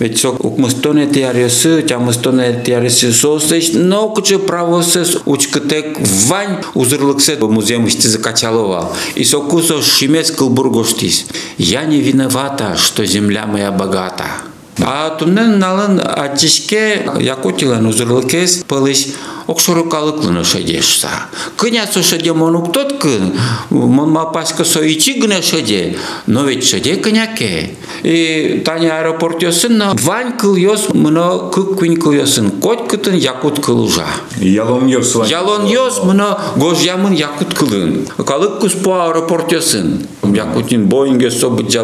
Ve 0.00 0.14
çok 0.14 0.44
okmustone 0.44 1.12
tiyarısı, 1.12 1.84
çamustone 1.88 2.62
tiyarısı 2.64 3.12
sosta 3.12 3.56
iş 3.56 3.74
nokçu 3.74 4.46
pravosız 4.46 5.16
uçkıtek 5.26 5.96
van 6.28 6.62
uzırlıkse 6.74 7.36
muzeum 7.40 7.86
işti 7.86 8.08
закачалова. 8.08 8.92
И 9.16 9.24
сокусо 9.24 9.82
шимес 9.82 10.30
кылбургоштис. 10.30 11.26
Я 11.58 11.82
не 11.84 12.00
виновата, 12.00 12.76
что 12.76 13.04
земля 13.04 13.46
моя 13.46 13.72
богата. 13.72 14.47
атумнан 14.84 15.58
налын 15.58 16.00
атишке 16.00 17.04
якутилан 17.20 17.86
узурлыкес 17.86 18.64
пылыш 18.68 19.06
окшорукалыклыны 19.48 20.44
шедешса 20.44 21.08
Кынясу 21.56 22.02
шеде 22.02 22.32
монук 22.32 22.72
тот 22.72 22.98
кын 22.98 23.32
монмапашка 23.70 24.64
соичи 24.64 25.18
гына 25.18 25.42
шеде 25.42 25.96
но 26.26 26.44
ведь 26.44 26.64
шеде 26.64 26.96
кыняке. 26.96 27.70
И 28.02 28.62
таня 28.64 28.98
аэропорт 28.98 29.42
на 29.70 29.94
вань 29.94 30.36
кыл 30.36 30.54
ёс 30.54 30.88
мно 30.92 31.50
кык 31.50 31.78
кынь 31.78 31.96
кыл 31.96 32.12
ёсын 32.12 32.50
кот 32.60 32.88
кытын 32.88 33.16
якут 33.16 33.64
кылужа 33.64 34.06
ялон 34.40 34.86
ёс 34.86 35.16
ялон 35.28 35.64
ёс 35.66 36.04
мно 36.04 36.38
гож 36.56 36.82
ямын 36.82 37.14
якут 37.14 37.54
кылын. 37.54 38.06
Калык 38.26 38.60
куспо 38.60 39.06
аэропорт 39.06 39.52
ёсын 39.52 40.06
якутин 40.22 40.86
боинге 40.86 41.30
событ 41.30 41.74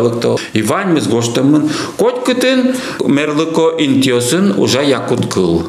И 0.53 0.63
вань 0.63 0.93
мыз 0.93 1.09
гоштамын 1.09 1.71
кот 1.97 2.25
кытын 2.25 2.75
мерлыко 3.06 3.76
интьосын 3.78 4.54
уже 4.58 4.84
якут 4.84 5.28
кыл. 5.34 5.68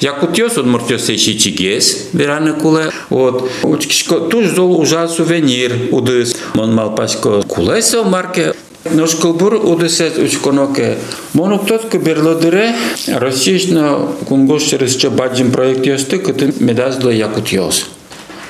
Якутиос 0.00 0.58
от 0.58 0.66
мортиос 0.66 1.08
ещи 1.08 1.38
чигес, 1.38 2.08
веране 2.12 2.52
куле, 2.52 2.90
от 3.10 3.50
учкишко 3.62 4.20
туж 4.20 4.46
зол 4.54 4.80
ужа 4.80 5.08
сувенир 5.08 5.72
удыс, 5.92 6.36
мон 6.54 6.74
малпашко 6.74 7.42
кулесо 7.48 8.04
марке, 8.04 8.54
Нож 8.92 9.14
кылбур 9.14 9.54
удесет 9.54 10.18
учконоке. 10.18 10.98
Монук 11.32 11.66
тот 11.66 11.86
кыберлодыре 11.86 12.74
Российшно 13.06 14.08
кунгош 14.28 14.64
через 14.64 14.94
че 14.96 15.08
баджим 15.08 15.52
проект 15.52 15.86
ёсты, 15.86 16.18
кыты 16.18 16.52
медазла 16.60 17.08
якутиос. 17.08 17.86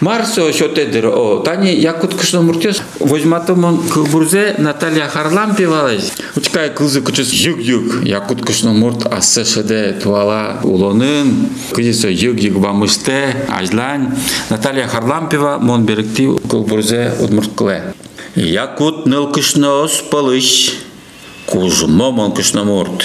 Марсо 0.02 0.54
шотедер 0.54 1.08
о 1.08 1.42
тани 1.44 1.74
якут 1.76 2.14
кышно 2.16 2.42
муртес 2.42 2.82
возьматымон 3.00 3.80
кылбурзе 3.90 4.56
Наталья 4.58 5.08
Харлам 5.08 5.56
певалась. 5.56 6.14
Учкай 6.38 6.70
кылзы 6.70 7.02
кычыс 7.02 7.34
юг-юг 7.34 8.06
якут 8.06 8.46
кышно 8.46 8.72
мурт 8.72 9.06
ассешеде 9.06 10.00
туала 10.02 10.62
улонын 10.64 11.50
кызысо 11.74 12.08
юг-юг 12.08 12.60
бамыште 12.60 13.46
ажлань 13.50 14.16
Наталья 14.50 14.88
Харлам 14.88 15.28
пева 15.28 15.58
мон 15.60 15.84
беректи 15.84 16.30
кылбурзе 16.50 17.14
удмурт 17.20 17.54
кыле. 17.54 17.94
Якут 18.36 19.06
ныл 19.06 19.30
кышно 19.34 19.86
спалыш 19.90 20.76
кужмо 21.46 22.12
мон 22.12 22.32
кышно 22.32 22.64
мурт. 22.64 23.04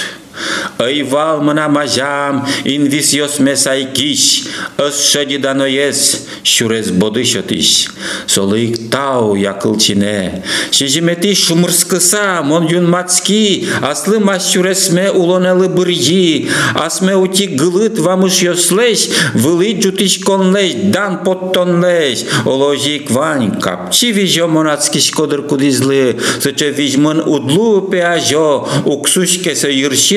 Айвал 0.77 1.41
мына 1.41 1.67
мажам, 1.69 2.45
инвис 2.63 3.13
йос 3.13 3.39
месай 3.39 3.85
киш, 3.93 4.45
ыс 4.77 4.99
шади 5.11 5.37
даноес, 5.37 6.27
шурез 6.43 6.91
боды 6.91 7.23
шотиш. 7.23 7.87
Солык 8.27 8.89
тау 8.91 9.35
якылчине. 9.35 10.43
Шежимети 10.71 11.33
шумырскыса, 11.33 12.41
мон 12.43 12.67
юн 12.67 12.89
мацки, 12.89 13.67
аслы 13.81 14.19
мас 14.19 14.51
шуресме 14.51 15.11
улонелы 15.11 15.69
бырьи, 15.69 16.49
асме 16.73 17.15
ути 17.15 17.43
гылыт 17.43 17.97
вамыш 17.99 18.39
йослеш, 18.41 19.09
вылы 19.33 19.71
джутиш 19.71 20.19
конлеш, 20.19 20.73
дан 20.75 21.23
поттонлеш, 21.23 22.25
оложик 22.45 23.09
вань, 23.11 23.59
капчи 23.59 24.11
вижо 24.11 24.47
монацки 24.47 24.99
шкодыр 24.99 25.43
кудизлы, 25.43 26.17
сыче 26.41 26.71
вижмын 26.71 27.21
удлу 27.25 27.81
пеажо, 27.81 28.67
уксушке 28.85 29.55
се 29.55 29.71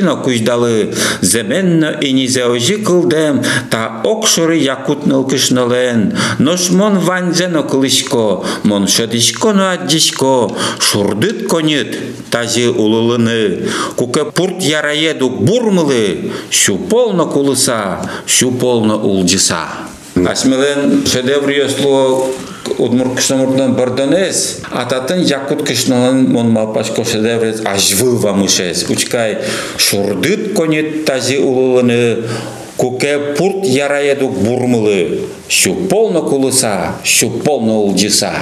юршино 0.08 0.22
куждалы, 0.22 0.94
земенно 1.20 1.96
и 2.00 2.12
низеожи 2.12 2.78
кылдем, 2.78 3.42
та 3.70 4.00
окшоры 4.04 4.56
якут 4.56 5.06
нылкышнылен, 5.06 6.16
нош 6.38 6.70
мон 6.70 6.98
ванзено 6.98 7.62
кылышко, 7.62 8.44
мон 8.64 8.88
шадишко 8.88 9.50
аддишко, 9.72 10.50
шурдыт 10.78 11.48
конет, 11.48 11.96
тази 12.30 12.66
улылыны, 12.68 13.68
куке 13.96 14.24
пурт 14.24 14.62
яраедук 14.62 15.40
бурмылы, 15.40 16.32
шу 16.50 16.76
полно 16.76 17.26
кулыса, 17.26 18.10
шу 18.26 18.52
полно 18.52 18.96
улджиса. 18.96 19.66
Асмелен 20.26 21.06
шедевр 21.06 21.48
ёсло 21.50 22.26
удмур 22.78 23.14
кышнамурдан 23.14 23.74
барданес, 23.74 24.60
ататын 24.70 25.22
якут 25.22 25.62
кышналан 25.66 26.24
мон 26.28 26.50
малпашко 26.50 27.04
шедеврец 27.04 27.60
ажвыл 27.64 28.16
вамышес. 28.18 28.86
Учкай 28.88 29.38
шурдыт 29.76 30.52
конет 30.54 31.04
тази 31.04 31.38
улылыны, 31.38 32.24
куке 32.76 33.18
пурт 33.36 33.64
яраедук 33.64 34.32
бурмылы, 34.32 35.20
шу 35.48 35.74
полно 35.74 36.22
кулыса, 36.22 36.96
шу 37.04 37.30
полно 37.30 37.80
улджиса. 37.80 38.32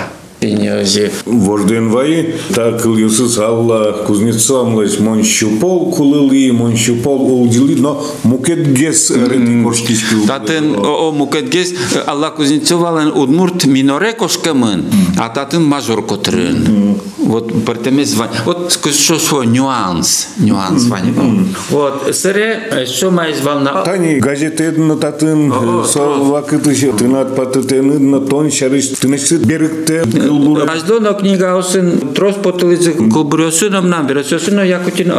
Пеньози. 0.40 1.10
Вожден 1.24 1.90
ваи, 1.90 2.34
так 2.54 2.84
юсыз 2.84 3.38
алла 3.38 4.04
кузнецамлась 4.06 4.98
мон 4.98 5.24
щупол 5.24 5.90
кулыли, 5.90 6.50
мон 6.50 6.76
щупол 6.76 7.22
улдили, 7.30 7.80
но 7.80 8.04
мукет 8.22 8.72
гес 8.72 9.10
рен 9.10 9.64
коштички. 9.64 10.26
Татын 10.26 10.76
о 10.76 11.12
мукет 11.12 11.48
гес 11.48 11.74
Алла 12.06 12.30
кузнецовален 12.30 13.12
удмурт 13.12 13.64
миноре 13.64 14.12
кошкамын, 14.12 14.84
а 15.18 15.28
татын 15.28 15.64
мажор 15.64 16.04
котрын. 16.04 16.98
Вот 17.26 17.64
партемес 17.64 18.10
звань. 18.10 18.30
Вот 18.44 18.72
что 18.72 19.18
что 19.18 19.44
нюанс, 19.44 20.28
нюанс 20.38 20.82
звань. 20.82 21.12
Вот 21.70 22.14
сыре 22.14 22.86
что 22.86 23.10
май 23.10 23.34
звална. 23.34 23.82
Тани 23.82 24.20
газеты 24.20 24.70
на 24.72 24.96
татын 24.96 25.52
со 25.84 26.00
вакыты 26.00 26.74
тынат 26.92 27.34
патытыны 27.34 27.98
на 27.98 28.20
тон 28.20 28.50
шарыш 28.50 28.88
тынышты 29.00 29.38
беректе 29.38 30.04
кылбур. 30.04 30.70
Аждоно 30.70 31.14
книга 31.14 31.58
осын 31.58 32.14
трос 32.14 32.36
потылызы 32.36 32.92
кылбурёсуном 32.92 33.88
нам 33.88 34.06
бересөсүнө 34.06 34.64
якутин 34.64 35.12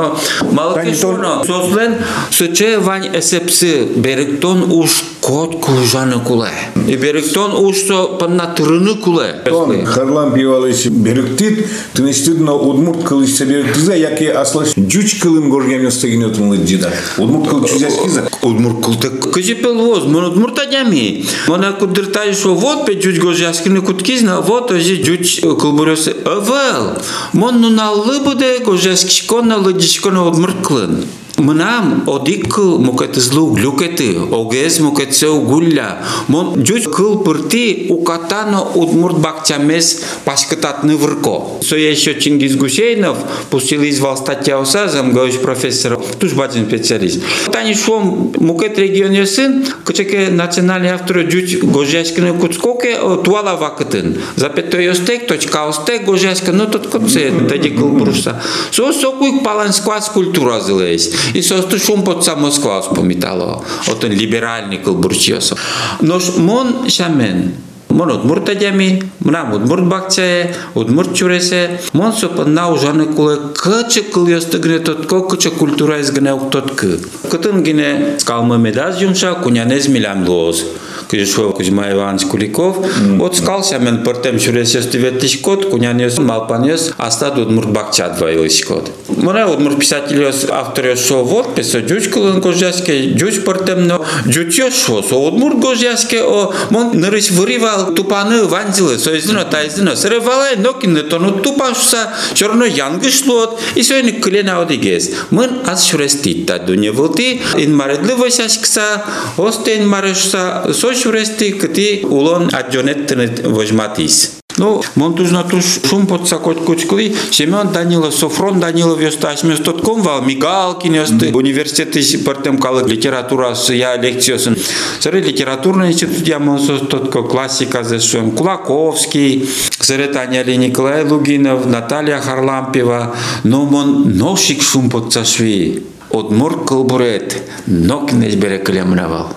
малкешоно 0.52 1.44
сослен 1.46 1.98
сыче 2.32 2.78
вань 2.80 3.10
эсепсы 3.14 3.86
беректон 3.96 4.72
уж 4.72 5.04
кот 5.22 5.60
кулжаны 5.60 6.20
куле. 6.22 6.52
И 6.88 6.96
беректон 6.96 7.54
уж 7.54 7.76
со 7.78 8.08
паннатырыны 8.08 8.96
куле. 8.96 9.42
Тон 9.44 9.86
харлам 9.86 10.34
пивалыш 10.34 10.86
беректит 10.86 11.68
тынышты 11.98 12.36
на 12.36 12.54
удмурт 12.54 13.04
кылышса 13.04 13.44
беректиза 13.46 13.96
яке 13.96 14.32
аслаш 14.32 14.76
жуч 14.76 15.20
кылым 15.20 15.50
горгем 15.50 15.90
стегин 15.90 16.26
отмылы 16.26 16.58
дида. 16.58 16.94
Удмурт 17.18 17.50
кыл 17.50 17.64
чизаскиза. 17.66 18.30
Удмурт 18.44 18.86
кылты 18.86 19.10
кыжипел 19.10 19.74
воз, 19.74 20.04
мон 20.06 20.26
удмурт 20.26 20.60
адями. 20.60 21.26
Мона 21.48 21.74
кудыртай 21.74 22.36
шо 22.36 22.54
вот 22.54 22.86
пе 22.86 23.02
жуч 23.02 23.18
гожаскины 23.18 23.82
куткизна, 23.82 24.42
вот 24.42 24.72
ожи 24.72 25.04
жуч 25.04 25.42
кылбурёсы. 25.42 26.12
Эвел, 26.12 27.02
мон 27.34 27.62
нуналлы 27.62 28.20
буде 28.20 28.60
гожаскишкона 28.60 29.58
лыдишкона 29.58 30.24
удмурт 30.28 30.68
кылын. 30.68 31.04
Мынам 31.38 32.04
одик 32.08 32.52
кыл 32.52 32.80
мукетызлу 32.80 33.52
глюкеты, 33.52 34.18
огез 34.32 34.80
мукетсеу 34.80 35.42
гулля. 35.42 36.00
Мон 36.28 36.66
жуч 36.66 36.86
кыл 36.86 37.20
пырти 37.20 37.86
укатано 37.90 38.64
удмурт 38.64 39.20
бакчамес 39.20 40.02
пашкататны 40.26 40.98
вырко. 40.98 41.62
Со 41.62 41.76
еще 41.76 42.20
Чингиз 42.20 42.56
Гусейнов 42.56 43.20
пустил 43.52 43.84
извал 43.84 44.18
статья 44.18 44.60
осазам, 44.60 45.14
говоришь 45.14 45.40
профессор, 45.40 46.00
туж 46.18 46.34
бачен 46.34 46.66
специалист. 46.66 47.22
Тани 47.52 47.76
шум 47.76 48.34
мукет 48.40 48.80
регион 48.80 49.28
сын, 49.28 49.64
кычеке 49.86 50.30
национальный 50.32 50.90
автор 50.90 51.30
жуч 51.30 51.58
гожаскины 51.62 52.34
куцкоке 52.34 52.98
туала 53.24 53.58
вакытын. 53.58 54.18
Запятой 54.36 54.90
остек, 54.90 55.28
точка 55.28 55.68
остек, 55.70 56.04
гожаска, 56.04 56.52
ну 56.52 56.66
тот 56.66 56.88
коце, 56.88 57.32
тади 57.48 57.70
кыл 57.70 57.90
бруса. 57.90 58.42
Со 58.72 58.92
сокуик 58.92 59.44
палансквас 59.44 60.10
культура 60.10 60.62
зылесь. 60.62 61.12
И 61.35 61.43
состу 61.43 61.79
шум 61.79 62.05
под 62.05 62.25
самосквас 62.25 62.87
помитало. 62.87 63.65
Отын 63.87 64.13
либеральный 64.13 64.79
кыл 64.79 64.95
бурчиосо. 64.95 65.57
Нож 66.01 66.37
мон 66.37 66.89
шамен, 66.89 67.55
Мон 67.93 68.11
удмурт 68.11 68.49
адями, 68.49 69.03
мнам 69.21 69.53
удмурт 69.53 69.85
бакчае, 69.85 70.55
удмурт 70.75 71.15
чуресе, 71.15 71.79
мон 71.93 72.15
сопанна 72.15 72.71
ужаны 72.71 73.05
куле 73.05 73.37
кычы 73.55 74.03
кыл 74.03 74.27
ёстыгне 74.29 74.79
тотко 74.79 75.21
кычы 75.21 75.51
культура 75.51 76.01
изгне 76.01 76.33
уктоткы. 76.33 77.01
Кытын 77.31 77.63
гине 77.63 78.17
скалмы 78.19 78.57
медаз 78.57 79.03
юмша 79.03 79.35
кунянез 79.35 79.89
милям 79.89 80.27
лоз. 80.27 80.65
Кузнецов 81.10 81.56
Кузьма 81.56 81.92
Иванович 81.92 82.26
Куликов. 82.26 82.86
Вот 83.18 83.38
скался 83.38 83.80
мен 83.80 84.04
портем 84.04 84.40
сүресесті 84.40 85.00
веттіш 85.00 85.36
код, 85.42 85.66
кунянес 85.72 86.18
малпанес 86.20 86.94
астад 86.98 87.38
удмурт 87.40 87.70
бакчат 87.72 88.20
вайлыш 88.22 88.62
код. 88.68 88.92
Мұна 89.10 89.46
удмурт 89.52 89.80
писателес 89.80 90.46
авторе 90.50 90.96
со 90.96 91.24
водписо 91.24 91.82
дюч 91.82 92.10
кылын 92.10 92.42
гожяске, 92.42 93.12
дюч 93.12 93.44
портем 93.44 93.88
но 93.88 94.04
дюч 94.26 94.60
ешо, 94.60 95.02
со 95.02 95.16
удмурт 95.16 95.60
гожяске 95.60 96.24
о 96.24 96.54
мон 96.70 96.92
нырыш 96.94 97.32
вырывал 97.32 97.94
тупаны 97.94 98.44
ванзилы, 98.46 98.98
со 99.00 99.18
издино 99.18 99.46
та 99.46 99.66
издино 99.66 99.96
срывалай, 99.96 100.56
но 100.58 100.74
кинны 100.74 101.04
тону 101.04 101.40
тупан 101.42 101.76
шуса, 101.76 102.14
черно 102.34 102.66
янгыш 102.66 103.26
лот, 103.26 103.60
и 103.76 103.84
сегодня 103.84 104.20
клен 104.20 104.50
одигез. 104.50 105.12
Мын 105.32 105.62
аз 105.66 105.86
шурестит 105.86 106.46
та 106.46 106.60
дуне 106.60 106.92
вылты, 106.92 107.42
инмаредлы 107.56 108.16
васяшкса, 108.16 109.04
ин 109.38 109.88
марышса, 109.88 110.72
со 110.74 110.94
шурести 110.98 111.52
кати 111.52 112.06
улон 112.10 112.50
аджонеттынет 112.54 113.46
вожматис. 113.46 114.38
Ну, 114.58 114.82
монтужна 114.96 115.44
туш 115.44 115.80
шум 115.88 116.08
под 116.08 116.28
сакот 116.28 116.66
кучкли, 116.66 117.16
Семен 117.30 117.68
Данилов, 117.72 118.16
Софрон 118.16 118.60
Данилов 118.60 119.00
ёсташ 119.00 119.42
тотком 119.64 120.02
вал, 120.02 120.24
Мигалкин 120.24 120.96
ёсты, 120.96 121.32
университеты 121.32 122.02
партем 122.26 122.58
калык 122.58 122.88
литература 122.88 123.56
я 123.70 123.96
лекциясын. 123.98 124.58
Сыры 125.00 125.22
литературный 125.22 125.92
институт 125.92 126.28
я 126.28 126.40
монсос 126.40 126.88
тотко 126.88 127.22
классика 127.22 127.84
зашем, 127.84 128.32
Кулаковский, 128.32 129.48
сыры 129.80 130.08
Таня 130.08 130.44
Николай 130.44 131.04
Лугинов, 131.04 131.68
Наталья 131.68 132.20
Харлампева, 132.20 133.16
но 133.44 133.66
мон 133.66 134.18
ношик 134.18 134.64
шум 134.64 134.90
под 134.90 135.14
сашви. 135.14 135.84
От 136.10 136.32
мор 136.32 136.66
кылбурет, 136.66 137.44
нокнеш 137.68 138.34
бере 138.36 138.58
клемнавал. 138.58 139.36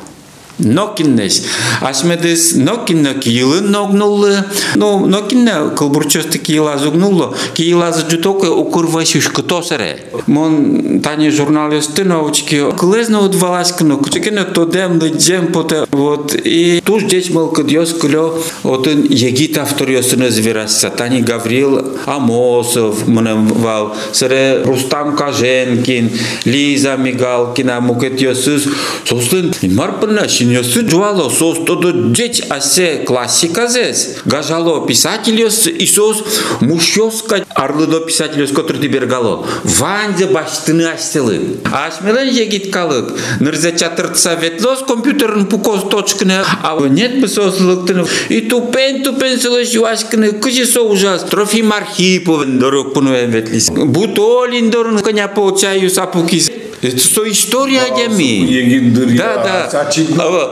Нокиннес. 0.61 1.47
Асмедес 1.81 2.55
нокинна 2.55 3.15
кийлы 3.15 3.61
ногнулы. 3.61 4.45
Ну, 4.77 5.07
нокинна 5.07 5.71
кылбурчосты 5.77 6.39
кийла 6.39 6.77
зугнулы. 6.79 7.35
Кийла 7.55 7.93
зажутока 7.93 8.51
укурвашуш 8.51 9.29
кытосере. 9.29 10.05
Мон 10.27 11.01
тани 11.01 11.31
журналисты 11.31 12.05
научки. 12.05 12.71
Клезно 12.79 13.25
от 13.25 13.35
валаскно. 13.35 13.97
Кучекена 13.97 14.45
то 14.45 14.65
дем 14.67 14.99
да 14.99 15.09
джем 15.09 15.53
поте. 15.53 15.87
Вот. 15.91 16.35
И 16.35 16.83
туж 16.85 17.05
деч 17.05 17.31
мал 17.31 17.49
кадьос 17.49 17.95
клё. 17.95 18.39
Вот 18.63 18.87
он 18.87 19.05
егит 19.05 19.57
автор 19.57 19.89
ёсына 19.89 20.31
звераса. 20.31 20.91
Тани 20.91 21.23
Гаврил 21.23 21.97
Амосов 22.07 23.07
мнемвал. 23.09 23.97
Сыре 24.13 24.63
Рустам 24.65 25.17
Каженкин. 25.17 26.11
Лиза 26.45 26.97
Мигалкина. 26.97 27.81
Мукет 27.81 28.21
ёсыз. 28.21 28.69
Состын. 29.07 29.55
Марпына 29.63 30.29
шин 30.29 30.50
Ньосы 30.51 30.81
джуало 30.81 31.29
сос 31.29 31.59
todo 31.65 31.93
деч 31.93 32.43
асе 32.49 33.05
классика 33.07 33.69
зес. 33.69 34.17
Гажало 34.25 34.85
писателес 34.85 35.69
и 35.69 35.87
сос 35.87 36.25
мушоска 36.61 37.45
арлыдо 37.51 38.01
писателес 38.01 38.51
который 38.51 38.89
бергало. 38.89 39.47
Ванде 39.63 40.27
баштыны 40.27 40.83
астелы. 40.83 41.59
Ашмелен 41.71 42.35
егит 42.35 42.73
калык. 42.73 43.17
Нырзе 43.39 43.77
чатыртса 43.79 44.35
ветлос 44.35 44.81
компьютерын 44.81 45.47
пукос 45.47 45.89
точкыны. 45.89 46.43
А 46.65 46.77
нет 46.89 47.21
бы 47.21 47.29
сос 47.29 47.61
лыктыны. 47.61 48.05
И 48.29 48.41
тупен 48.41 49.05
тупен 49.05 49.39
сылыш 49.39 49.69
юашкыны. 49.69 50.33
Кыжи 50.33 50.67
со 50.67 50.83
ужас. 50.83 51.23
Трофим 51.31 51.73
Архиповын 51.73 52.59
дорог 52.59 52.93
пунуэн 52.93 53.31
ветлис. 53.31 53.71
Бутолин 53.71 54.71
дорын 54.71 54.99
коня 54.99 55.29
получаю 55.29 55.89
сапукис. 55.91 56.51
Это 56.82 56.98
что 57.00 57.30
история 57.30 57.84
дями. 57.96 59.18
Да, 59.18 59.68
да. 59.70 59.90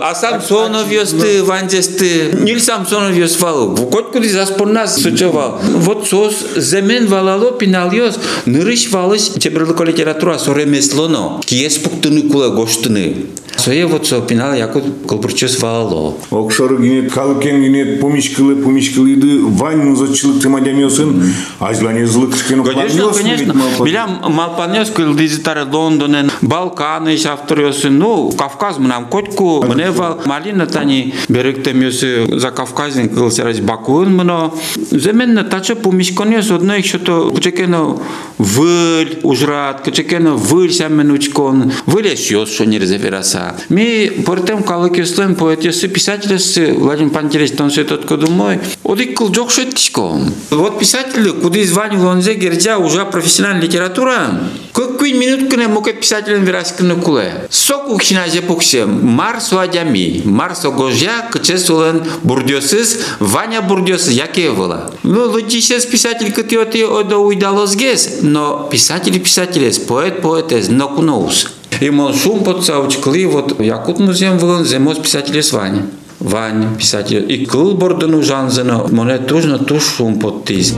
А 0.02 0.15
Самсонов 0.15 0.91
ёсты, 0.91 1.43
Вандесты, 1.43 2.32
Нил 2.34 2.60
Самсонов 2.60 3.15
ёс 3.15 3.39
валу. 3.39 3.76
Кот 3.76 4.12
куди 4.12 4.30
заспон 4.30 4.73
нас 4.73 5.02
сучевал. 5.02 5.60
Вот 5.63 6.08
сос 6.08 6.36
земен 6.56 7.08
валало 7.08 7.52
пинал 7.52 7.91
ёс. 7.91 8.17
Нырыш 8.45 8.89
валыш 8.89 9.34
чебрлыко 9.39 9.84
литература 9.84 10.38
соремеслоно. 10.38 11.41
Киес 11.45 11.78
пуктыны 11.78 12.23
кула 12.23 12.49
гоштыны. 12.49 13.28
Сое 13.59 13.87
вот 13.87 14.07
со 14.07 14.21
пинал 14.21 14.55
яко 14.55 14.81
колбурчус 15.09 15.61
валало. 15.61 16.14
Окшор 16.31 16.81
гинет 16.81 17.12
калкен 17.12 17.61
гинет 17.61 18.01
помишкылы 18.01 18.55
помишкылыды 18.57 19.40
вань 19.42 19.97
зачылык 19.97 20.40
тымадямёсын. 20.40 21.35
Ажлане 21.59 22.07
злык 22.07 22.37
шкен 22.37 22.62
Конечно, 22.62 23.11
конечно. 23.12 23.55
Билям 23.85 24.21
малпанёс 24.29 24.90
кылдызитары 24.90 25.64
Лондонен, 25.64 26.31
Балканы 26.40 27.16
шафтырёсын. 27.18 27.90
Ну, 27.90 28.31
Кавказ 28.31 28.79
мынам 28.79 29.07
котку, 29.07 29.64
мнева 29.66 30.21
малина 30.25 30.66
тани 30.66 31.14
беректемёсы 31.29 32.38
за 32.38 32.53
Кавказин 32.53 33.09
кылсарась 33.09 33.61
Бакуын 33.61 34.14
мыно. 34.14 34.53
Земенно 34.92 35.42
тача 35.42 35.75
помишконёс 35.75 36.51
одно 36.53 36.77
их 36.77 36.87
что-то 36.87 37.31
кучекено 37.31 38.01
выль 38.38 39.18
ужрат, 39.25 39.83
кучекено 39.83 40.37
выль 40.37 40.73
сәмен 40.73 41.11
учкон, 41.11 41.73
вылеш 41.87 42.31
ёс 42.31 42.53
что 42.53 42.64
не 42.64 42.79
развераса. 42.79 43.47
Да. 43.48 43.74
Ми, 43.74 44.11
поред 44.24 44.44
тем, 44.44 44.62
кала 44.62 44.92
кестен, 44.92 45.37
си, 45.72 45.92
писателя 45.92 46.38
си, 46.38 46.72
Владимир 46.78 47.12
Пантелич, 47.12 47.56
там 47.56 47.70
се 47.70 47.84
тътко 47.84 48.16
домой, 48.16 48.58
оди 48.84 49.14
кълджок 49.14 49.52
шетичко. 49.52 50.20
Вот 50.50 50.78
писателя, 50.78 51.32
куди 51.42 51.61
извани 51.61 51.96
Лонзе 51.96 52.34
Герджа, 52.34 52.78
уже 52.78 53.11
професиональна 53.11 53.62
литература, 53.62 54.40
какви 54.72 55.14
минутка 55.14 55.56
не 55.56 55.68
мога 55.68 55.92
писателен 56.00 56.44
вираска 56.44 56.84
на 56.84 57.00
коле. 57.00 57.34
Сок 57.50 57.88
ухиназе 57.88 58.40
пуксе, 58.40 58.87
мар 59.02 59.37
сладями, 59.40 60.22
мар 60.24 60.54
согожа, 60.54 61.28
качествен 61.32 62.00
бурдиосис, 62.24 62.98
Ваня 63.20 63.62
бурдиосис, 63.62 64.16
якиевала. 64.16 64.90
Ну, 65.04 65.30
логичен 65.32 65.80
писатель, 65.90 66.32
като 66.32 66.64
ти 66.64 66.84
от 66.84 67.12
уйдало 67.12 67.66
с 67.66 67.76
гес, 67.76 68.18
но 68.22 68.68
писатели 68.70 69.22
писатели, 69.22 69.72
поет 69.88 70.22
поет 70.22 70.52
е 70.52 70.62
знаконоус. 70.62 71.58
И 71.80 71.89
мол 71.89 72.13
шум 72.13 72.43
под 72.43 72.63
саучкли, 72.63 73.26
вот 73.26 73.60
якут 73.60 73.99
музеем 73.99 74.38
вылон 74.38 74.65
земос 74.65 74.99
писатель 74.99 75.41
с 75.41 75.52
Ваня. 75.52 75.86
Ваня, 76.19 76.69
писатель. 76.78 77.30
И 77.32 77.45
кыл 77.45 77.73
бордыну 77.76 78.23
жанзына, 78.23 78.88
моне 78.91 79.17
тужно 79.17 79.58
туш 79.58 79.84
шум 79.84 80.19
под 80.19 80.45
тиз. 80.45 80.73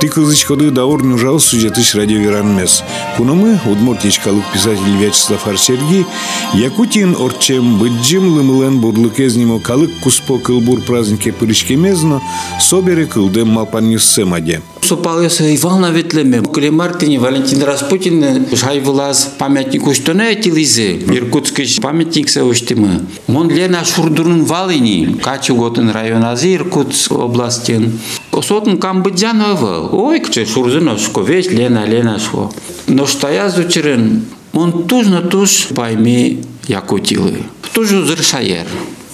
Ты 0.00 0.08
кызычкоды 0.08 0.70
даур 0.70 1.02
нужал 1.02 1.40
сюжетыш 1.40 1.94
радио 1.94 2.18
веранмес. 2.18 2.82
Кунамы 3.16 3.58
удмуртичкалык 3.66 4.44
писатель 4.52 4.96
Вячеслав 5.00 5.46
Арсерги 5.48 6.06
Якутин 6.54 7.16
орчем 7.18 7.78
быджим 7.78 8.28
лымылен 8.28 8.78
бурлыкезнимо 8.78 9.58
калык 9.58 9.90
куспо 10.02 10.38
кылбур 10.38 10.82
празднике 10.82 11.32
пырышкемезно 11.32 12.20
собере 12.60 13.06
кылдем 13.06 13.48
малпанниссемаде. 13.48 14.60
Сопалеса 14.83 15.55
Ивана 15.55 15.91
Ветлеме, 15.91 16.41
Клемартини, 16.41 17.17
Валентин 17.17 17.63
Распутин, 17.63 18.45
Шайвылаз 18.55 19.35
памятник 19.37 19.87
уштоне 19.87 20.33
этилизе, 20.33 20.97
Иркутский 20.97 21.67
памятник 21.81 22.29
се 22.29 22.43
уштимы. 22.43 23.05
Мон 23.27 23.49
лена 23.49 23.85
шурдурун 23.85 24.43
валини, 24.43 25.17
Качуготын 25.23 25.91
район 25.91 26.23
ази 26.23 26.55
Иркутск 26.55 27.11
областен. 27.11 27.99
Осотын 28.31 28.77
Камбыджанова, 28.77 29.89
ой, 29.91 30.19
кче 30.19 30.45
шурзына 30.45 30.97
шко, 30.97 31.21
весь 31.21 31.51
лена, 31.51 31.85
лена 31.85 32.19
шко. 32.19 32.51
Но 32.87 33.05
что 33.05 33.29
я 33.29 33.49
зучерен, 33.49 34.25
он 34.53 34.87
туж 34.87 35.07
на 35.07 35.21
туж 35.21 35.67
пойми 35.75 36.43
Якутилы. 36.67 37.43
Тужу 37.73 38.05
зыршаер. 38.05 38.67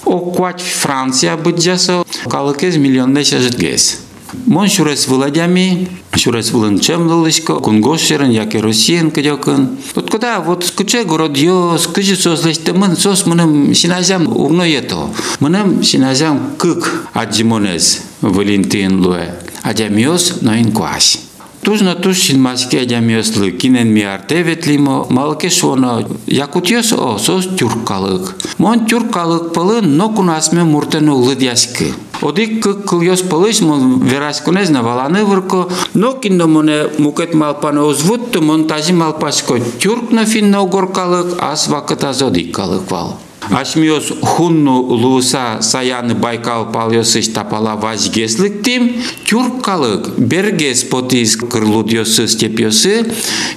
О, 0.05 0.19
квать 0.31 0.61
Франция 0.61 1.35
быджаса, 1.37 2.03
калыкез 2.29 2.77
миллионда 2.77 3.23
шажитгез. 3.23 4.06
Мон 4.46 4.68
шурес 4.68 5.08
владями, 5.08 5.88
шурес 6.14 6.52
вылынчем 6.52 7.06
лылышко, 7.06 7.56
кунгошерен, 7.56 8.30
яке 8.30 8.60
Россиен 8.60 9.10
кадёкын. 9.10 9.76
Тут 9.94 10.10
куда 10.10 10.40
вот 10.40 10.64
скуче 10.64 11.04
город 11.04 11.36
ё, 11.36 11.76
скуче 11.78 12.16
сос 12.16 12.44
леште 12.44 12.72
мын, 12.72 12.96
сос 12.96 13.26
мыным 13.26 13.74
синазям 13.74 14.26
угно 14.26 14.62
ето. 14.62 15.10
Мыным 15.40 15.82
синазям 15.82 16.52
кык 16.58 17.08
аджимонез 17.12 18.02
Валентин 18.22 19.04
луэ. 19.04 19.34
Адямиос 19.62 20.40
ноин 20.40 20.72
квась. 20.72 21.18
Тужно 21.62 21.94
туж 21.94 22.18
синмаске 22.18 22.80
адямиослы 22.80 23.52
кинен 23.52 23.88
ми 23.92 24.02
артевет 24.02 24.66
лимо, 24.66 25.06
малке 25.10 25.48
шоно 25.50 26.08
якутиос 26.26 26.92
о 26.92 27.18
сос 27.18 27.46
тюркалык. 27.56 28.34
Мон 28.58 28.86
тюркалык 28.86 29.52
пылын, 29.52 29.96
но 29.96 30.08
кунасме 30.08 30.64
муртену 30.64 31.16
лыдяскі. 31.16 31.92
Одик 32.20 32.62
кыльос 32.88 33.22
пылыш 33.22 33.60
мон 33.60 34.00
верас 34.00 34.40
конезна 34.40 34.82
валаны 34.82 35.24
вырко, 35.24 35.68
но 35.94 36.12
кино 36.12 36.46
моне 36.46 36.88
мукет 36.98 37.34
малпаны 37.34 37.80
озвутты 37.80 38.40
мон 38.40 38.66
тази 38.66 38.92
малпашко 38.92 39.58
тюрк 39.80 40.12
на 40.12 40.24
финна 40.24 40.62
угоркалык, 40.62 41.36
ас 41.40 41.68
вакыт 41.68 42.04
азодик 42.04 42.54
калык 42.54 42.90
вал. 42.90 43.18
Ашмиос 43.51 44.11
хунну 44.21 44.81
луса 44.81 45.61
саяны 45.61 46.15
Байкал 46.15 46.71
палёсыш 46.71 47.27
тапала 47.29 47.75
вазгеслык 47.75 48.63
тим, 48.63 49.01
тюркалык 49.25 50.17
бергес 50.17 50.83
потис 50.83 51.37
кырлудьосы 51.37 52.27
степьосы, 52.27 53.05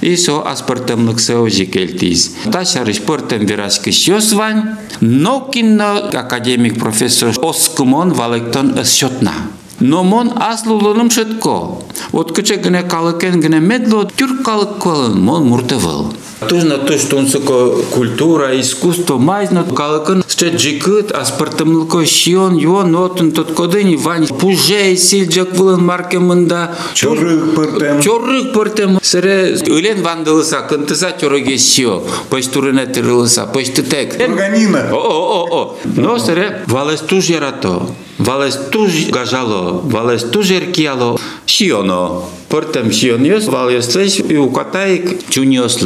и 0.01 0.15
со 0.15 0.41
аспартамлык 0.41 1.19
сеожи 1.19 1.65
келтиз. 1.65 2.35
Ташарыш 2.51 3.01
пыртем 3.01 3.45
вирашкы 3.45 3.91
шёсвань, 3.91 4.75
но 5.01 5.49
кинно 5.51 6.09
академик 6.09 6.79
профессор 6.79 7.33
Оскумон 7.41 8.13
валектон 8.13 8.83
счетна. 8.85 9.33
Но 9.81 10.03
мон 10.03 10.31
аслулыным 10.35 11.09
шытко. 11.09 11.81
Вот 12.11 12.31
кыче 12.35 12.57
гіне 12.57 12.83
калыкен 12.83 13.41
гіне 13.41 13.59
медло 13.59 14.05
тюрк 14.05 14.43
калык 14.45 14.77
калын, 14.77 15.19
мон 15.19 15.47
муртывыл. 15.49 16.13
Тужна 16.47 16.77
туш 16.77 17.01
тунсуко 17.09 17.81
культура, 17.91 18.59
искусство, 18.59 19.17
майзно 19.17 19.63
калыкын 19.63 20.20
ще 20.40 20.50
джикыт, 20.50 21.12
аспартымлыко 21.12 22.04
шион, 22.06 22.56
юон, 22.56 22.94
отын 22.94 23.32
тот 23.32 23.52
кодыни, 23.52 23.96
вань, 23.96 24.26
пужей, 24.26 24.96
силджак 24.96 25.52
вылын 25.56 25.82
маркемында. 25.84 26.76
Чоррык 26.94 27.54
пыртем. 27.54 28.00
Чоррык 28.00 28.52
пыртем. 28.52 28.98
Сыре 29.02 29.56
ылен 29.66 30.02
вандылыса, 30.02 30.60
кынтыса 30.68 31.16
чороге 31.20 31.58
шио, 31.58 32.02
пыш 32.30 32.46
турыне 32.46 32.86
тырылыса, 32.86 33.46
пыш 33.46 33.68
тытек. 33.68 34.20
Органина. 34.20 34.90
О, 34.92 34.96
о, 34.96 35.46
о, 35.50 35.56
о. 35.58 35.78
Но 35.96 36.18
сыре 36.18 36.62
валес 36.66 37.00
туж 37.00 37.26
ярато. 37.26 37.82
Валес 38.18 38.58
туж 38.70 39.08
гажало, 39.10 39.80
валес 39.84 40.22
туж 40.24 40.46
еркиало, 40.46 41.18
шионо. 41.46 42.22
Пыртем 42.48 42.92
шиониос, 42.92 43.46
валес 43.46 43.96
и 44.18 44.36
укатаик 44.36 45.28
чуниос 45.28 45.82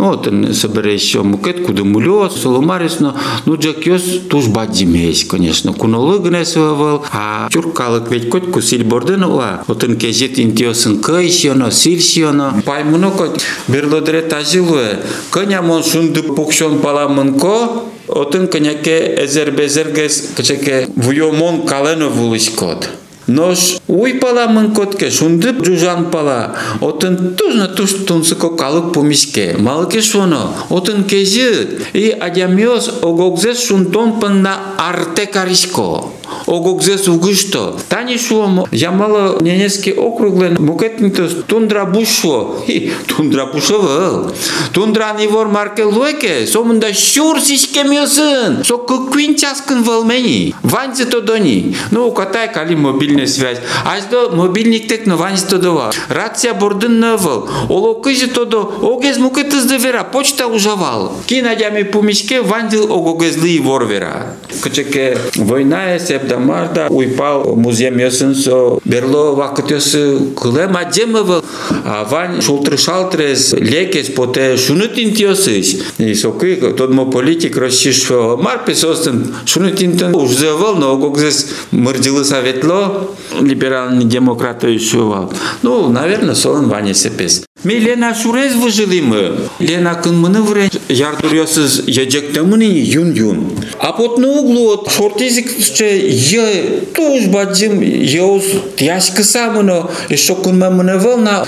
Ну, 0.00 0.12
вот 0.12 0.26
он 0.26 0.54
собере 0.54 0.94
еще 0.94 1.22
мукет, 1.22 1.62
куда 1.66 1.84
мулё, 1.84 2.30
соломарисно, 2.30 3.20
ну, 3.44 3.56
джакьос 3.56 4.20
туж 4.30 4.46
бадзимесь, 4.46 5.26
конечно, 5.26 5.74
кунолы 5.74 6.20
гнесовал, 6.26 7.04
а 7.12 7.50
чуркалык 7.50 8.10
ведь 8.10 8.30
кот 8.30 8.50
кусиль 8.50 8.82
борденова, 8.82 9.62
вот 9.66 9.84
он 9.84 9.98
кезет 9.98 10.38
интиосын 10.38 11.02
кайшионо, 11.02 11.70
сильшионо, 11.70 12.62
паймуно 12.64 13.10
кот, 13.10 13.42
берлодре 13.68 14.22
тажилуе, 14.22 15.00
коня 15.28 15.60
мон 15.60 15.84
шунды 15.84 16.22
пукшон 16.22 16.78
паламынко, 16.78 17.82
Отын 18.08 18.48
коняке 18.48 19.22
эзер 19.22 19.50
безергес 19.52 20.30
кычеке 20.34 20.88
вуйомон 20.96 21.66
калено 21.66 22.08
вулышкот. 22.08 22.88
Нож 23.30 23.78
уй 23.86 24.14
пала 24.18 24.48
мын 24.50 24.72
котке 24.74 25.08
шундып 25.14 25.62
жужан 25.64 26.10
пала. 26.10 26.56
Отын 26.80 27.36
тужна 27.38 27.68
туш 27.68 27.92
тунсыко 28.06 28.50
калык 28.58 28.92
помишке. 28.92 29.54
Малыке 29.56 30.00
шоно. 30.02 30.52
Отын 30.68 31.04
кежит. 31.04 31.80
И 31.92 32.10
адямиос 32.10 32.90
огогзес 33.02 33.66
шунтон 33.66 34.18
пынна 34.18 34.54
арте 34.78 35.26
каришко. 35.26 36.06
Огогзес 36.46 37.06
угышто. 37.06 37.76
Тани 37.88 38.18
шуомо. 38.18 38.66
Ямало 38.72 39.38
Ненецкий 39.40 39.92
округлен 39.92 40.56
мукетнитос 40.58 41.44
тундра 41.46 41.84
бушло. 41.84 42.64
И 42.66 42.92
тундра 43.06 43.46
бушовыл. 43.46 44.32
Тундра 44.72 45.14
нивор 45.18 45.46
марке 45.46 45.84
луеке. 45.84 46.46
Сомында 46.46 46.92
шур 46.92 47.40
сишкемиосын. 47.40 48.64
Со 48.64 48.78
кыквин 48.78 49.36
часкын 49.36 49.84
вълмени. 49.84 50.54
Ванзе 50.62 51.04
то 51.04 51.20
дони. 51.20 51.76
Ну, 51.92 52.10
катай 52.10 52.52
кали 52.52 52.74
мобильный 52.74 53.19
связь. 53.26 53.58
Аждо 53.84 54.30
мобильник 54.30 54.88
тек 54.88 55.06
но 55.06 55.16
ванзе 55.16 55.46
то 55.46 55.58
дова. 55.58 55.90
Рация 56.08 56.54
бордын 56.54 57.00
навыл. 57.00 57.48
Оло 57.68 57.94
кыжы 58.00 58.28
то 58.28 58.44
до. 58.44 58.60
Огез 58.82 59.18
мукетыз 59.18 59.64
да 59.64 59.76
вера. 59.76 60.04
Почта 60.04 60.46
ужавал. 60.46 61.12
Ки 61.26 61.40
надями 61.40 61.82
помишке 61.82 62.42
вандил 62.42 62.92
огогезли 62.92 63.58
вор 63.60 63.86
вера. 63.86 64.36
Кычеке 64.62 65.18
война 65.36 65.94
е 65.94 66.00
сепдамарда 66.00 66.86
уйпал 66.90 67.56
музей 67.56 67.90
мёсын 67.90 68.34
со 68.34 68.78
берло 68.84 69.34
вакытёсы 69.34 70.34
кыле 70.34 70.66
мадемывыл. 70.68 71.44
А 71.84 72.04
вань 72.04 72.42
шултры 72.42 72.76
шалтрес 72.76 73.52
лекес 73.52 74.10
поте 74.10 74.56
шунутин 74.56 75.14
тиосыш. 75.14 75.76
И 75.98 76.14
сокы 76.14 76.56
тодмо 76.56 77.10
политик 77.10 77.56
расшишо 77.56 78.36
марпес 78.36 78.84
остын 78.84 79.34
шунутин 79.46 80.14
ужзевал, 80.14 80.76
но 80.76 80.92
огогзес 80.92 81.48
мырдилы 81.70 82.24
советло 82.24 82.99
либеральный 83.40 84.04
демократ 84.04 84.64
ишувал. 84.64 85.32
Ну, 85.62 85.88
наверное, 85.88 86.34
солон 86.34 86.68
ваня 86.68 86.94
сепес. 86.94 87.44
Ми 87.65 87.79
Лена 87.79 88.13
шурез 88.13 88.53
выжили 88.53 89.01
мы. 89.01 89.49
Лена 89.59 89.95
кын 89.95 90.15
мыны 90.15 90.41
вре 90.41 90.69
ярдурьосыз 90.87 91.83
ежекте 91.87 92.43
мыны 92.43 92.63
юн 92.63 93.11
юн. 93.13 93.51
А 93.79 93.91
под 93.91 94.19
на 94.19 94.27
углу 94.27 94.73
от 94.73 94.91
шортизик 94.91 95.49
че 95.75 95.85
е 95.85 96.81
туж 96.93 97.25
баджим 97.27 97.81
еус 97.81 98.43
тяжко 98.75 99.23
самыно 99.23 99.89
и 100.09 100.15
шокун 100.15 100.59
мыны 100.59 100.99
волна 100.99 101.45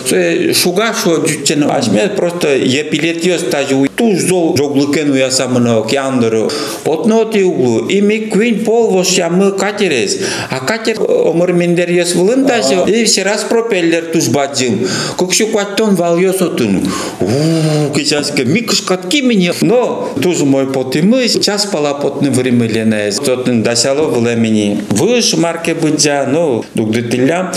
шуга 0.54 0.96
шо 1.04 1.22
дючен 1.22 1.70
ажме 1.70 2.12
просто 2.16 2.48
е 2.48 2.84
пилет 2.90 3.24
ёс 3.24 3.44
тажу 3.52 3.86
туж 3.96 4.18
зол 4.28 4.56
жоглыкен 4.58 5.12
уя 5.12 5.30
самыно 5.30 5.80
океандыру. 5.82 6.50
Под 6.84 7.06
на 7.06 7.22
оти 7.22 7.44
углу 7.44 7.86
и 7.88 8.02
ми 8.02 8.30
квин 8.32 8.66
пол 8.66 8.90
вош 8.90 9.20
мы 9.30 9.52
катерес. 9.52 10.18
А 10.50 10.66
катер 10.66 10.98
омыр 11.00 11.54
мендер 11.54 11.90
ёс 11.92 12.16
вылын 12.16 12.48
тажу 12.48 12.86
и 12.88 13.04
все 13.04 13.22
раз 13.24 13.44
пропеллер 13.44 14.06
туж 14.14 14.30
баджим. 14.30 14.88
Кукшу 15.16 15.48
кваттон 15.48 15.96
валёс 16.02 16.42
отын. 16.42 16.88
Ууу, 17.20 17.96
сейчас 17.96 18.34
микш 18.38 18.82
катки 18.82 19.22
мне. 19.22 19.54
Но 19.62 20.10
тоже 20.22 20.46
мой 20.46 20.68
потимы, 20.68 21.28
сейчас 21.28 21.66
пала 21.66 21.94
потны 21.94 22.30
время 22.32 22.68
лене. 22.68 23.12
Тотын 23.12 23.64
дасяло 23.64 24.08
времени. 24.08 24.84
Выш 24.90 25.36
марке 25.36 25.74
быджа, 25.76 26.26
ну, 26.28 26.64
дугдытыля. 26.74 27.54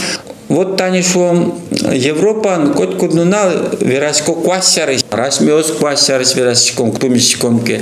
Вот 0.48 0.76
тани 0.76 1.00
шо 1.00 1.55
Европа 1.92 2.72
кот 2.76 2.96
куднуна 2.96 3.53
верашко 3.81 4.33
квасяры. 4.33 4.98
Расмиос 5.15 5.71
квасяры 5.71 6.25
верашком 6.36 6.91
кумишкомке. 6.91 7.82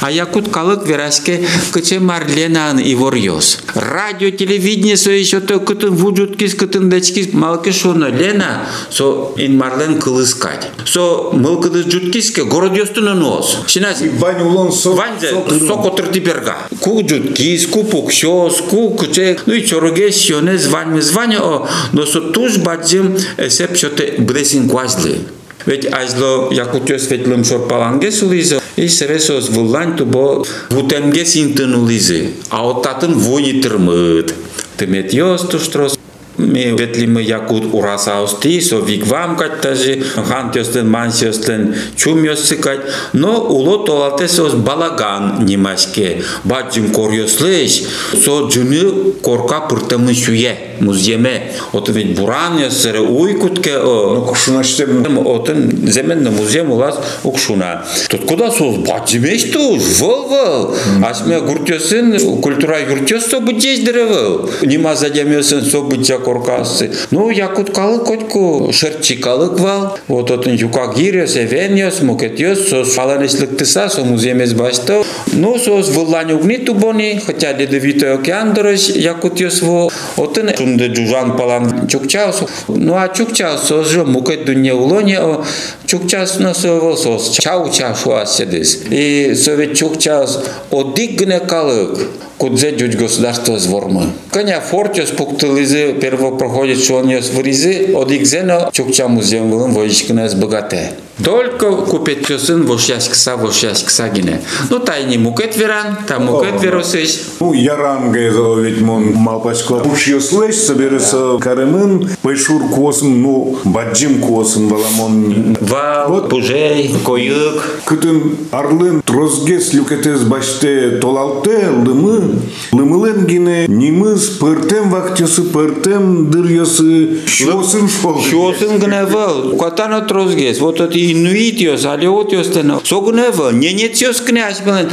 А 0.00 0.10
якут 0.10 0.50
калык 0.50 0.86
верашке 0.86 1.46
кыче 1.72 1.98
марленан 1.98 2.78
и 2.78 2.94
ворьос. 2.94 3.60
Радио, 3.74 4.30
телевидение 4.30 4.96
со 4.96 5.10
еще 5.10 5.40
то 5.40 5.60
кытын 5.60 5.94
вуджуткис 5.94 6.54
кытын 6.54 6.90
дачкис 6.90 7.32
малке 7.32 7.72
шоно 7.72 8.06
лена 8.06 8.66
со 8.90 9.32
ин 9.36 9.56
марлен 9.56 9.98
кылыскать. 9.98 10.68
Со 10.84 11.30
мылкыды 11.32 11.90
жуткиске 11.90 12.44
город 12.44 12.76
ёстуна 12.76 13.14
нос. 13.14 13.58
Шинас 13.66 14.02
Вань 14.18 14.42
улон 14.42 14.72
со. 14.72 14.90
Ванзе 14.90 15.30
соко 15.66 15.90
берга. 16.20 16.56
Ку 16.80 17.02
жуткис, 17.08 17.66
ку 17.66 17.84
пукшос, 17.84 18.60
ку 18.68 18.90
кыче, 18.90 19.38
ну 19.46 19.54
и 19.54 19.64
чороге 19.64 20.12
сионе 20.12 20.58
звань 20.58 21.00
звание 21.00 21.40
о, 21.40 21.66
но 21.92 22.04
со 22.04 22.20
туж 22.20 22.58
баджим 22.58 23.16
есеп 23.38 23.76
шоте 23.76 24.14
блесин 24.18 24.68
квазли. 24.68 25.20
Ведь 25.66 25.86
айзло 25.92 26.50
якутё 26.52 26.98
светлым 26.98 27.44
шорпаланге 27.44 28.10
сулизы, 28.12 28.60
и 28.76 28.88
сересос 28.88 29.48
вуллань 29.50 29.96
тубо 29.96 30.44
гутемге 30.70 31.24
синтынулизы, 31.24 32.30
а 32.50 32.68
оттатын 32.70 33.14
вуни 33.14 33.60
тырмыт. 33.62 34.34
Тымет 34.76 35.14
ёс 35.14 35.42
туштрос, 35.42 35.98
ме 36.36 36.72
ветлимы 36.72 37.22
якут 37.22 37.72
урасаус 37.72 38.36
ти, 38.42 38.60
со 38.60 38.80
виквам 38.80 39.36
кать 39.36 39.60
тажи, 39.60 40.02
хан 40.28 40.50
тёстен, 40.50 40.88
ман 40.88 41.12
сёстен, 41.12 41.74
чум 41.96 42.24
ёсы 42.24 42.56
кать, 42.56 42.80
но 43.12 43.40
уло 43.40 43.86
толатесос 43.86 44.54
балаган 44.54 45.44
немашке, 45.46 46.22
баджим 46.42 46.90
кор 46.92 47.12
ёслэш, 47.12 47.82
со 48.24 48.48
джуны 48.48 49.12
корка 49.22 49.60
пыртымы 49.60 50.14
шуе 50.14 50.58
муземе 50.84 51.52
отын 51.72 51.94
вид 51.94 52.18
буран 52.18 52.58
ясыры 52.58 53.00
уй 53.00 53.34
уйкутке, 53.34 53.76
о 53.76 54.24
кушуна 54.28 54.62
штем 54.62 55.26
отын 55.26 55.86
земенна 55.86 56.30
музем 56.30 56.70
улас 56.70 56.96
укшуна 57.24 57.84
тут 58.08 58.24
куда 58.26 58.50
соз 58.50 58.76
батимеш 58.76 59.50
туз 59.52 60.00
выл 60.00 60.28
выл 60.28 60.74
асме 61.02 61.40
гуртесын 61.40 62.40
культура 62.40 62.80
юртес 62.80 63.26
со 63.26 63.40
бъдеш 63.40 63.80
деревыл 63.80 64.50
нима 64.62 64.94
задемесын 64.94 65.64
со 65.64 65.82
бутя 65.82 66.18
коркасы 66.18 66.92
ну 67.10 67.30
якуткалык 67.30 68.04
котку 68.04 68.70
шерчикалык 68.72 69.58
вал 69.60 69.98
вот 70.08 70.30
отын 70.30 70.54
юкак 70.54 70.96
гирес 70.96 71.36
эвеньос 71.36 72.02
мукетьос 72.02 72.68
соз 72.68 72.94
фаланеслик 72.94 73.56
тыса 73.56 73.88
со 73.88 74.02
с 74.04 74.52
басто 74.52 75.04
ну 75.32 75.58
соз 75.58 75.88
выллань 75.88 76.32
угни 76.32 76.56
тубони 76.58 77.20
хотя 77.24 77.52
ледовитой 77.52 78.14
океан 78.14 78.54
дорож 78.54 78.88
якутьос 78.88 79.62
во 79.62 79.90
отын 80.16 80.50
күнді 80.74 80.94
жужан 80.94 81.36
палан 81.36 81.88
чукчаусу 81.88 82.48
ну 82.68 82.94
а 82.94 83.08
чукчаусу 83.08 83.84
же 83.84 84.04
мукет 84.04 84.44
дуне 84.44 84.74
улоне 84.74 85.18
о 85.20 85.44
чукчаусуна 85.86 86.54
совосос 86.54 87.30
чау 87.30 87.70
чашуа 87.70 88.26
седис 88.26 88.82
и 88.90 89.34
совет 89.34 89.76
чукчаус 89.76 90.40
одик 90.70 91.20
гне 91.20 91.40
калык 91.40 91.98
кудзе 92.36 92.72
дють 92.72 92.94
государство 92.94 93.58
з 93.58 93.66
вормы. 93.66 94.02
Коня 94.30 94.60
фортиос 94.60 95.10
пуктылызы 95.10 95.94
первопроходит 95.94 96.82
шуаниос 96.82 97.30
выризы 97.30 97.94
одигзено 97.94 98.70
чукча 98.72 99.08
музеем 99.08 99.50
вылым 99.50 99.72
воичкинес 99.72 100.34
богате. 100.34 100.92
Только 101.22 101.70
купить 101.70 102.26
чосын 102.26 102.66
вошяскса 102.66 103.36
вошяскса 103.36 104.08
гине. 104.08 104.40
Ну 104.68 104.80
тайни 104.80 105.16
мукет 105.16 105.56
веран, 105.56 105.96
там 106.08 106.26
мукет 106.26 106.60
веросыш. 106.60 107.20
Ну, 107.38 107.52
яранга 107.52 108.18
ведь 108.60 108.80
мон 108.80 109.12
малпачко. 109.14 109.74
Уж 109.74 110.08
ёслэш 110.08 110.56
соберется 110.56 111.38
карымын, 111.40 112.10
пэшур 112.22 112.68
косым, 112.68 113.22
ну, 113.22 113.56
баджим 113.64 114.20
косым 114.20 114.68
баламон. 114.68 115.56
Ва, 115.60 116.06
вот. 116.08 116.28
пужей, 116.28 116.92
коюк. 117.04 117.64
Кытын 117.84 118.36
арлын 118.50 119.00
трозгес 119.02 119.72
люкетес 119.72 120.22
баште 120.22 120.98
толалте 121.00 121.68
лымы, 121.68 122.33
Нымыленгине 122.72 123.66
немыз 123.68 124.30
пыртем 124.38 124.90
вактесы 124.90 125.42
пыртем 125.42 126.30
дырьесы 126.30 127.26
шосын 127.26 127.88
шпол. 127.88 128.22
Шосын 128.22 128.78
гнева, 128.78 129.56
катана 129.58 130.02
трозгес. 130.02 130.60
Вот 130.60 130.80
это 130.80 130.98
инуитиос, 130.98 131.84
алиотиос 131.84 132.48
тена. 132.48 132.80
Со 132.84 133.00
гнева, 133.00 133.50
не 133.50 133.72
нетиос 133.72 134.20
князь 134.20 134.60
белен. 134.60 134.90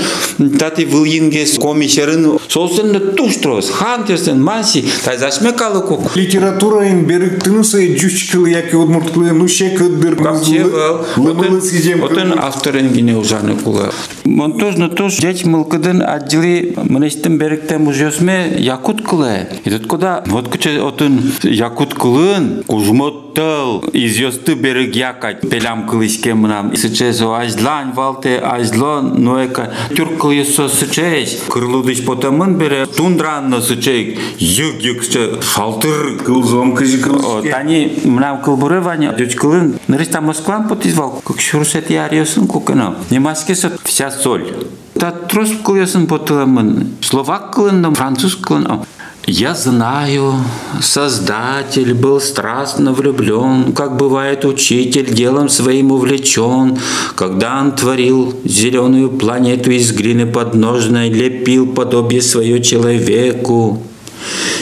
Тати 0.57 0.85
вилингес 0.85 1.57
комиссарын 1.57 2.39
сосын 2.47 3.15
туштрос. 3.15 3.69
Хантестен 3.69 4.41
манси, 4.41 4.85
тай 5.03 5.17
зашмекалы 5.17 5.81
кук. 5.81 6.15
Литература 6.15 6.87
ин 6.89 7.05
берик 7.05 7.43
тынысы 7.43 7.95
джучкыл 7.95 8.45
яки 8.45 8.75
одмуртклы 8.75 9.31
ну 9.31 9.47
шекыдыр. 9.47 10.15
Капчевал. 10.15 11.05
Лымылыс 11.17 11.71
гизем. 11.71 12.03
Отын 12.03 12.33
авторен 12.37 12.89
гине 12.89 13.17
ужаны 13.17 13.55
кула. 13.55 13.91
Монтож, 14.23 14.75
нотож, 14.75 15.17
деч 15.17 15.45
мылкыдын 15.45 16.01
отдели 16.01 16.73
мнесть 16.77 17.20
читтен 17.21 17.37
беректен 17.37 17.85
бужёсме 17.85 18.57
якут 18.57 19.01
кылы. 19.05 19.47
Идет 19.65 19.85
куда 19.85 20.23
вот 20.25 20.47
куче 20.47 20.81
отын 20.81 21.21
якут 21.43 21.93
кылын 21.93 22.63
кужмот 22.65 23.30
тыл, 23.33 23.83
изъёсты 23.93 24.55
берег 24.55 24.95
якать, 24.95 25.41
пелям 25.49 25.87
кылышке 25.87 26.33
мынам. 26.33 26.75
Сычезо 26.75 27.33
ажлань 27.35 27.91
валте, 27.93 28.37
ажлон, 28.37 29.23
но 29.23 29.43
эка 29.43 29.73
тюрк 29.95 30.17
кылысо 30.17 30.67
сычез. 30.69 31.43
Кырлудыш 31.49 32.05
потамын 32.05 32.55
бере, 32.55 32.85
тундранно 32.85 33.61
сычей, 33.61 34.19
юг-юг 34.37 35.03
шалтыр. 35.43 36.17
Кылзом 36.23 36.75
кыжы 36.75 36.99
кылышке. 36.99 37.51
Тани 37.51 37.99
мынам 38.03 38.41
кылбуры 38.41 38.81
ваня, 38.81 39.13
дёч 39.13 39.35
кылын, 39.35 39.79
нырыста 39.87 40.21
Москван 40.21 40.67
потизвал, 40.67 41.21
как 41.25 41.39
шурсет 41.39 41.89
яриосын 41.89 42.47
кукыно. 42.47 42.95
Немаске 43.09 43.55
вся 43.83 44.11
соль. 44.11 44.53
Та 44.99 45.11
трос 45.11 45.51
кылысын 45.63 46.07
потыламын. 46.07 46.97
Словак 47.01 47.55
кылын, 47.55 47.95
француз 47.95 48.35
кылын. 48.35 48.85
Я 49.27 49.53
знаю, 49.53 50.33
Создатель 50.81 51.93
был 51.93 52.19
страстно 52.19 52.91
влюблен, 52.91 53.71
как 53.71 53.95
бывает 53.95 54.45
учитель 54.45 55.13
делом 55.13 55.47
своим 55.47 55.91
увлечен, 55.91 56.79
когда 57.15 57.59
он 57.61 57.73
творил 57.73 58.33
зеленую 58.43 59.11
планету 59.11 59.69
из 59.69 59.91
глины 59.91 60.25
подножной, 60.25 61.09
лепил 61.09 61.67
подобие 61.67 62.23
свое 62.23 62.63
человеку 62.63 63.83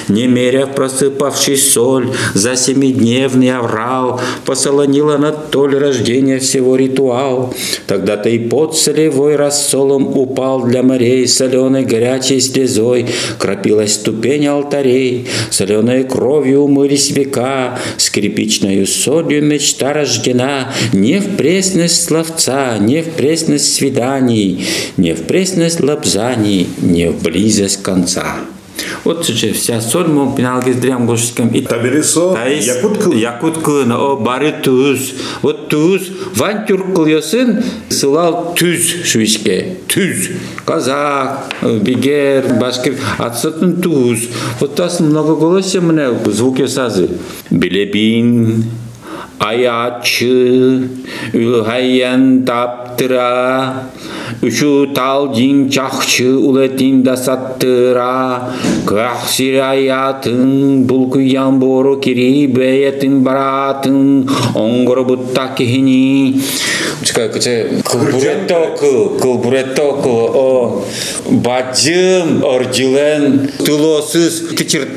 не 0.10 0.28
меря 0.28 0.66
просыпавший 0.66 1.58
соль, 1.58 2.12
за 2.34 2.56
семидневный 2.56 3.56
аврал, 3.56 4.20
посолонила 4.46 5.18
на 5.18 5.32
толь 5.32 5.78
рождения 5.78 6.40
всего 6.40 6.76
ритуал. 6.76 7.54
Тогда-то 7.88 8.30
и 8.30 8.40
под 8.40 8.76
солевой 8.76 9.36
рассолом 9.36 10.18
упал 10.18 10.64
для 10.64 10.84
морей 10.84 11.28
соленой 11.28 11.86
горячей 11.86 12.40
слезой, 12.40 13.08
кропилась 13.38 13.94
ступень 13.94 14.48
алтарей, 14.48 15.28
соленой 15.50 16.04
кровью 16.04 16.62
умылись 16.62 17.12
века, 17.12 17.80
скрипичною 17.98 18.88
солью 18.88 19.44
мечта 19.44 19.94
рождена, 19.94 20.74
не 20.94 21.20
в 21.20 21.38
пресность 21.38 22.04
словца, 22.04 22.78
не 22.80 23.02
в 23.02 23.10
пресность 23.12 23.74
свиданий, 23.74 24.66
не 24.98 25.14
в 25.14 25.24
пресность 25.24 25.80
лапзаний, 25.80 26.68
не 26.82 27.10
в 27.10 27.22
близость 27.22 27.84
конца. 27.84 28.38
Вот 29.04 29.26
че 29.26 29.54
вся 29.54 29.82
соль 29.82 30.08
мы 30.08 30.36
пеналгез 30.36 30.76
дрям 30.78 31.06
гошском 31.06 31.50
и 31.50 31.62
табересо 31.62 32.38
якут 32.48 32.98
кыл. 32.98 33.14
якут 33.14 33.58
кылына 33.58 33.98
о 33.98 34.18
бары 34.18 34.54
туз. 34.64 35.14
Вот 35.42 35.70
туз 35.70 36.02
ван 36.36 36.66
тюрк 36.66 36.94
кылысын 36.96 37.64
сылал 37.90 38.56
түз 38.56 39.06
шуишке 39.06 39.78
түз 39.88 40.32
казак 40.66 41.54
бигер 41.82 42.54
башкир 42.60 42.96
атсатын 43.18 43.82
туз. 43.82 44.20
Вот 44.60 44.76
тас 44.76 45.00
многоголосие 45.00 45.82
мне 45.82 46.10
звуки 46.32 46.68
сазы 46.68 47.10
билебин 47.50 48.66
аячы 49.40 50.90
үлхайян 51.34 52.44
таптыра 52.48 53.88
үчү 54.44 54.72
тал 54.96 55.30
жин 55.36 55.70
чакчы 55.72 56.28
улетин 56.36 57.02
дасаттыра 57.04 58.52
кахсираятын 58.90 60.84
булку 60.90 61.24
ямбору 61.24 61.96
кири 62.04 62.48
беятын 62.52 63.22
баратын 63.24 64.28
оңгор 64.60 65.06
бутта 65.08 65.50
кихини 65.58 66.44
кылбурет 67.84 68.52
окул 68.52 69.20
кылбурет 69.20 69.80
окул. 69.80 70.32
О 70.34 70.86
бажым 71.30 72.44
оржилен 72.44 73.50
тулоосуз 73.66 74.44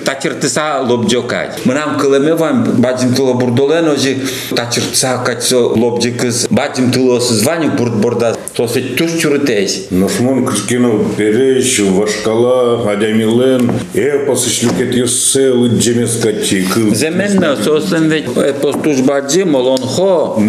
тачыртыса 0.04 0.82
лобжокай. 0.82 1.50
Мынам 1.64 1.98
кылеме 1.98 2.34
вам 2.34 2.64
бажым 2.78 3.14
туло 3.14 3.34
бурдолен 3.34 3.88
ожи 3.88 4.16
тачырца 4.54 5.22
качо 5.24 5.72
лобдикыз 5.74 6.46
батим 6.50 6.90
тылосыз 6.92 7.44
ваню 7.44 7.72
бурт 7.78 7.94
бурда 7.94 8.36
сосе 8.56 8.80
түш 8.98 9.18
чурытейс 9.20 9.90
нушмон 9.90 10.44
кышкенов 10.46 11.16
береш 11.16 11.80
вашкала 11.80 12.90
адямилен 12.92 13.70
эпос 13.94 14.48
ишлюкет 14.48 14.94
юсел 14.94 15.66
джемескачи 15.66 16.66
земенно 16.94 17.56
сосен 17.56 18.08
ведь 18.08 18.26
эпос 18.36 18.76
туш 18.82 18.98
баджи 19.00 19.44
молонхо 19.44 20.40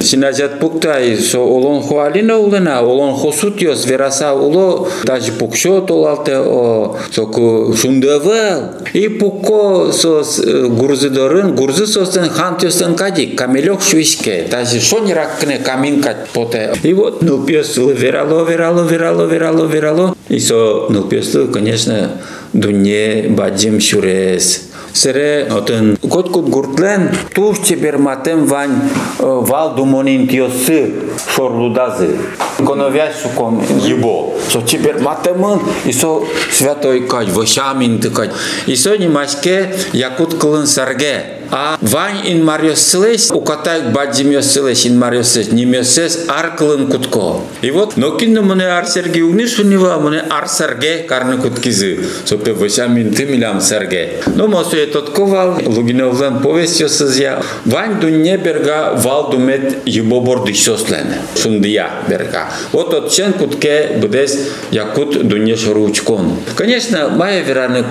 синажат 0.00 0.60
пуктай 0.60 1.16
со 1.16 1.38
олонхо 1.38 2.04
алина 2.04 2.38
улына 2.38 2.80
олонхо 2.80 3.32
сутьос 3.32 3.86
вераса 3.86 4.34
уло 4.34 4.88
даже 5.04 5.32
пукшо 5.32 5.80
толалте 5.80 6.36
о 6.38 6.96
соку 7.12 7.74
шундавал. 7.74 8.74
И 8.92 9.08
пукко 9.08 9.92
сос 9.92 10.40
гурзыдорын 10.44 11.54
гурзы 11.54 11.86
состен 11.86 12.28
хантёстен 12.28 12.94
кад 12.94 13.15
кади 13.16 13.34
камелек 13.34 13.82
шуишке 13.82 14.46
даже 14.50 14.80
шо 14.80 14.98
не 14.98 15.14
ракне 15.14 15.58
каминка 15.58 16.14
поте 16.34 16.74
и 16.82 16.92
вот 16.92 17.22
ну 17.22 17.42
пьесу 17.42 17.88
верало 17.88 18.44
верало 18.44 18.86
верало 18.86 19.24
верало 19.24 19.64
верало 19.66 20.16
и 20.28 20.38
со 20.38 20.86
ну 20.90 21.02
пьесу 21.04 21.48
конечно 21.48 22.10
дуне 22.52 23.26
баджим 23.28 23.80
шурес 23.80 24.62
Сере 24.92 25.46
отын 25.50 25.98
коткут 26.08 26.48
гуртлен 26.48 27.10
туш 27.34 27.58
чебер 27.66 27.98
матем 27.98 28.46
вань 28.46 28.80
вал 29.18 29.74
думонин 29.74 30.26
тиосы 30.26 30.94
шорлудазы. 31.34 32.16
Коновясу 32.56 33.28
кон 33.34 33.60
ебо. 33.84 34.32
Со 34.50 34.62
чебер 34.62 35.00
матемын 35.00 35.60
и 35.84 35.92
со 35.92 36.22
святой 36.50 37.06
кать, 37.06 37.28
вошамин 37.28 38.00
тыкать. 38.00 38.30
И 38.66 38.74
со 38.74 38.96
немашке 38.96 39.76
якут 39.92 40.38
кылын 40.38 40.66
сарге. 40.66 41.42
А 41.50 41.78
вань 41.80 42.26
ин 42.26 42.44
мариосылес, 42.44 43.30
укатай 43.30 43.82
баджим 43.92 44.30
йосылес, 44.30 44.86
ин 44.86 44.98
мариосылес, 44.98 45.52
не 45.52 45.64
мёсес 45.64 46.26
аркылын 46.28 46.90
кутко. 46.90 47.40
И 47.62 47.70
вот, 47.70 47.96
но 47.96 48.16
кино 48.16 48.42
мне 48.42 48.66
ар 48.66 48.86
Сергей 48.86 49.22
угниш 49.22 49.58
у 49.58 49.64
него, 49.64 49.94
мне 50.00 50.22
ар 50.30 50.48
Сергей 50.48 51.02
карны 51.04 51.38
куткизы. 51.38 52.00
Сопе 52.24 52.52
вошамин 52.52 53.12
ты 53.14 53.26
милям 53.26 53.60
Сергей. 53.60 54.18
Ну, 54.34 54.48
мосу 54.48 54.76
этот 54.76 55.10
ковал, 55.10 55.58
лугиновлен 55.64 56.40
повесть 56.40 56.80
йосызя. 56.80 57.42
Вань 57.64 58.00
дунне 58.00 58.36
берга 58.36 58.94
вал 58.94 59.30
думет 59.30 59.78
юбобор 59.86 60.46
дишослене. 60.46 61.18
Шундия 61.40 61.90
берга. 62.08 62.50
Вот 62.72 62.92
от 62.94 63.10
чен 63.10 63.32
кутке 63.32 63.98
будес 64.00 64.38
якут 64.70 65.26
дунне 65.26 65.56
шоручкон. 65.56 66.36
Конечно, 66.56 67.08
моя 67.08 67.42
вераны 67.42 67.84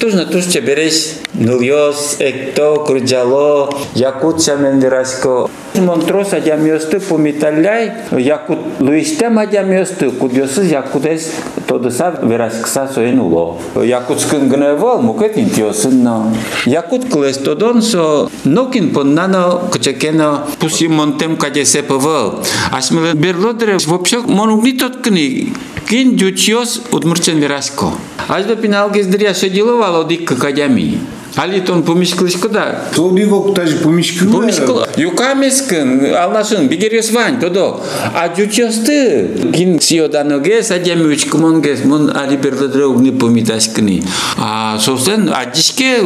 Нужно 0.00 0.26
то, 0.26 0.42
что 0.42 0.60
берешь 0.60 1.14
нульос, 1.32 2.16
экто, 2.18 2.84
крыджало, 2.86 3.72
якутся 3.94 4.56
мендираско. 4.56 5.48
Монтрос 5.74 6.32
адям 6.32 6.64
ёсты 6.64 7.00
по 7.00 7.16
металляй, 7.16 7.92
якут 8.12 8.58
луистем 8.78 9.38
адям 9.38 9.70
ёсты, 9.72 10.10
кудёсыз 10.10 10.70
якудес 10.70 11.32
тодыса 11.66 12.14
вераскса 12.22 12.90
соен 12.92 13.20
уло. 13.20 13.58
Якутскын 13.74 14.48
гыне 14.48 14.74
вол 14.74 15.00
мукет 15.00 15.38
интиосын 15.38 16.02
но. 16.02 16.32
Якут 16.66 17.10
кылес 17.10 17.38
тодон 17.38 17.82
со 17.82 18.28
нокин 18.44 18.92
поннано 18.92 19.62
кычекено 19.72 20.46
пуси 20.58 20.88
монтем 20.88 21.36
каде 21.36 21.64
сепывыл. 21.64 22.44
Ашмылы 22.70 23.14
берлодре 23.14 23.78
вообще 23.86 24.20
монугнитот 24.20 24.98
кыни 24.98 25.52
кин 25.88 26.18
жучиос 26.18 26.82
утмурчен 26.90 27.38
вераско. 27.38 27.92
Ажда 28.28 28.56
пинал 28.56 28.92
кездиря 28.92 29.32
все 29.32 29.48
деловало 29.50 30.04
дикка 30.04 30.34
кадями. 30.36 30.98
Али 31.36 31.60
тон 31.60 31.82
помешкылышкы 31.82 32.48
вок 32.48 32.94
Тол 32.94 33.10
бивок 33.10 33.54
тажы 33.54 33.76
помешкылы. 33.76 34.32
Помешкылы. 34.32 34.86
Юкамескын, 34.96 36.14
алнашын, 36.14 36.66
бигерес 36.66 37.12
вань, 37.12 37.38
тодо. 37.38 37.82
А 38.14 38.34
жучиосты, 38.34 39.52
кин 39.54 39.78
сиоданоге, 39.78 40.62
садями 40.62 41.12
учкымонгес, 41.12 41.84
мон 41.84 42.10
али 42.16 42.36
берведрог 42.36 43.00
не 43.00 43.10
кни. 43.10 44.02
А, 44.38 44.78
собственно, 44.78 45.36
адишке, 45.36 46.00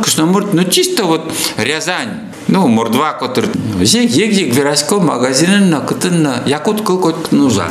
кушно 0.00 0.26
мурт, 0.26 0.54
ну 0.54 0.62
чисто 0.64 1.04
вот 1.04 1.32
Рязань. 1.56 2.32
ну 2.48 2.66
мордва 2.68 3.12
котыр 3.14 3.46
жек 3.80 4.10
жек 4.10 4.32
жек 4.34 4.54
вераско 4.54 5.00
магазинын 5.00 5.70
на 5.70 5.80
кытын 5.80 6.22
на 6.22 6.42
якут 6.46 6.82
кыл 6.82 6.98
кот 6.98 7.32
нужа 7.32 7.66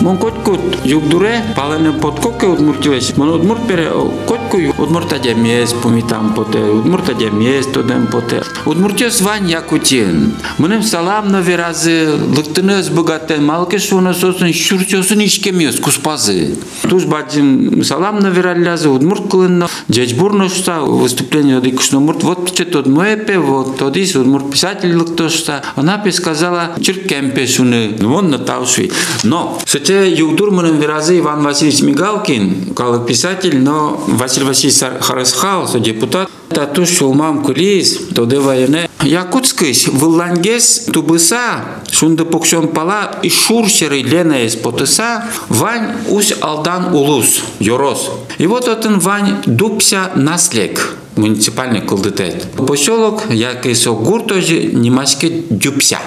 Мон 0.00 0.16
коткут 0.16 0.60
югдуре 0.84 1.42
палене 1.56 1.92
подкоке 1.92 2.46
удмуртивеш. 2.46 3.16
Мон 3.16 3.30
удмурт 3.30 3.66
пере 3.66 3.90
котку 4.26 4.58
удмурт 4.78 5.12
адямес 5.12 5.72
помитам 5.72 6.34
поте. 6.34 6.60
Удмурт 6.60 7.08
адямес 7.08 7.66
тодем 7.66 8.06
поте. 8.06 8.42
Удмуртес 8.64 9.20
вань 9.22 9.50
якутин. 9.50 10.34
Мынем 10.58 10.84
салам 10.84 11.32
на 11.32 11.40
виразы 11.40 12.10
лыктыныз 12.36 12.90
богатен 12.90 13.44
малке 13.44 13.78
шуна 13.78 14.14
сосын 14.14 14.52
шурчосын 14.52 15.24
ишкемес 15.24 15.80
куспазы. 15.80 16.56
Туж 16.82 17.06
баджим 17.06 17.82
салам 17.82 18.20
на 18.20 18.28
виралязы 18.28 18.90
удмурт 18.90 19.28
кылынна. 19.28 19.68
Джечбурно 19.90 20.48
шта 20.48 20.80
выступление 20.80 21.58
оди 21.58 21.72
кушномурт. 21.72 22.22
Вот 22.22 22.54
че 22.54 22.64
тот 22.66 22.86
моепе, 22.86 23.38
вот 23.38 23.78
тодис 23.78 24.14
удмурт 24.14 24.50
писатель 24.52 24.94
лыктошта. 24.94 25.62
Она 25.74 26.00
сказала 26.12 26.76
чиркемпе 26.80 27.48
шуны. 27.48 27.96
Вон 27.98 28.30
на 28.30 28.38
таушви. 28.38 28.92
Но, 29.24 29.58
Хотя 29.88 30.04
Югдурманом 30.04 30.78
Веразы 30.78 31.18
Иван 31.18 31.42
Васильевич 31.42 31.80
Мигалкин, 31.80 32.74
как 32.74 33.06
писатель, 33.06 33.58
но 33.58 34.04
Василий 34.06 34.44
Васильевич 34.44 35.00
Харасхал, 35.00 35.66
депутат, 35.80 36.28
тату 36.50 36.84
шулмам 36.84 37.42
кулис, 37.42 37.98
тоды 38.14 38.38
воене. 38.38 38.90
Якутскыш, 39.02 39.88
выллангес 39.88 40.90
тубыса, 40.92 41.64
шунды 41.90 42.26
покшон 42.26 42.68
пала, 42.68 43.18
и 43.22 43.30
шуршеры 43.30 44.02
лена 44.02 44.44
из 44.44 44.56
потыса, 44.56 45.24
вань 45.48 45.92
уж 46.10 46.34
алдан 46.42 46.94
улус, 46.94 47.40
yorос. 47.58 48.10
И 48.36 48.46
вот 48.46 48.68
этот 48.68 49.02
вань 49.02 49.36
дупся 49.46 50.10
наслек 50.14 50.98
муниципальный 51.16 51.80
кулдытет. 51.80 52.44
Поселок, 52.66 53.22
як 53.30 53.64
и 53.64 53.74
со 53.74 53.92
гуртожи, 53.92 54.64
немашке 54.64 55.44
дюпся. 55.48 55.98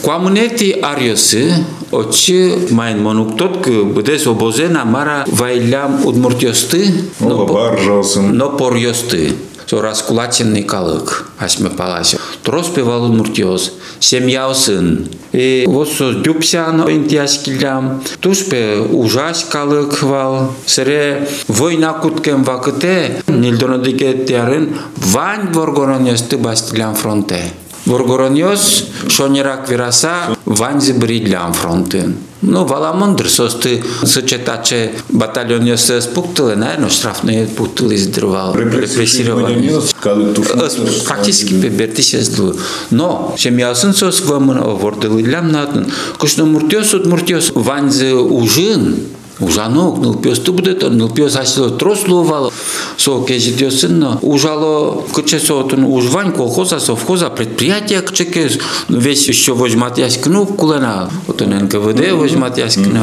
Comuneti 0.00 0.76
ariosă, 0.80 1.38
o 1.90 2.02
ce 2.02 2.58
mai 2.70 2.96
mănuc 3.02 3.34
tot 3.36 3.60
că 3.60 3.70
budes 3.92 4.24
obozena 4.24 4.82
mara 4.82 5.22
vaileam 5.30 6.02
udmurtiostă, 6.04 6.76
no 8.32 8.46
poriostă. 8.46 9.16
со 9.72 9.80
раскулаченный 9.80 10.64
калык 10.64 11.30
асьме 11.38 11.70
палася 11.70 12.18
трос 12.42 12.68
певал 12.68 13.08
муртиоз 13.08 13.72
семья 14.00 14.52
сын 14.52 15.08
и 15.32 15.64
вот 15.66 15.88
со 15.88 16.12
дюпсян 16.12 16.82
интияс 16.90 17.38
килям 17.38 18.02
туспе 18.20 18.86
ужас 18.90 19.46
калык 19.50 20.02
вал 20.02 20.52
сре 20.66 21.26
война 21.48 21.94
куткем 21.94 22.44
вакыте 22.44 23.22
нилдонодике 23.26 24.12
тярын 24.12 24.76
вань 24.96 25.52
воргоронесты 25.54 26.36
бастилян 26.36 26.94
фронте 26.94 27.42
Воргороньос 27.86 28.84
шонерак 29.08 29.68
вираса 29.68 30.36
ванзи 30.44 30.92
бридлям 30.92 31.52
фронтын. 31.52 32.16
Ну, 32.42 32.64
валамондр 32.64 33.28
состы 33.28 33.84
сочетаче 34.04 34.92
батальон 35.10 35.76
се 35.78 36.00
спуктылы, 36.00 36.56
наверное, 36.56 36.90
штрафные 36.90 37.46
пуктылы 37.46 37.94
издырвал, 37.94 38.54
репрессировали. 38.56 39.80
Фактически 41.04 41.54
бертише 41.54 42.20
злу. 42.22 42.56
Но, 42.90 43.34
чем 43.38 43.58
ясын 43.58 43.94
сос 43.94 44.22
вамын 44.22 44.60
вордылы 44.60 45.22
лям 45.22 45.52
натын, 45.52 45.86
кушно 46.18 46.44
муртёс 46.44 46.94
муртёс 47.04 47.52
ванзи 47.54 48.12
ужин, 48.12 48.96
Ужанок, 49.42 49.98
нылпёсты 49.98 50.52
будет, 50.52 50.82
нылпёс 50.82 51.34
асило 51.36 51.70
трослувало, 51.70 52.52
со 52.96 53.20
кезидёсынно, 53.20 54.18
ужало 54.22 55.02
кычесотын 55.12 55.84
ужвань 55.84 56.32
колхоза, 56.32 56.78
совхоза, 56.78 57.28
предприятия 57.28 58.00
кчекес, 58.02 58.58
весь 58.88 59.26
еще 59.28 59.54
возьмат 59.54 59.98
яскну 59.98 60.46
кулена, 60.46 61.10
вот 61.26 61.42
он 61.42 61.50
НКВД 61.50 62.12
возьмат 62.12 62.56
яскну. 62.56 63.01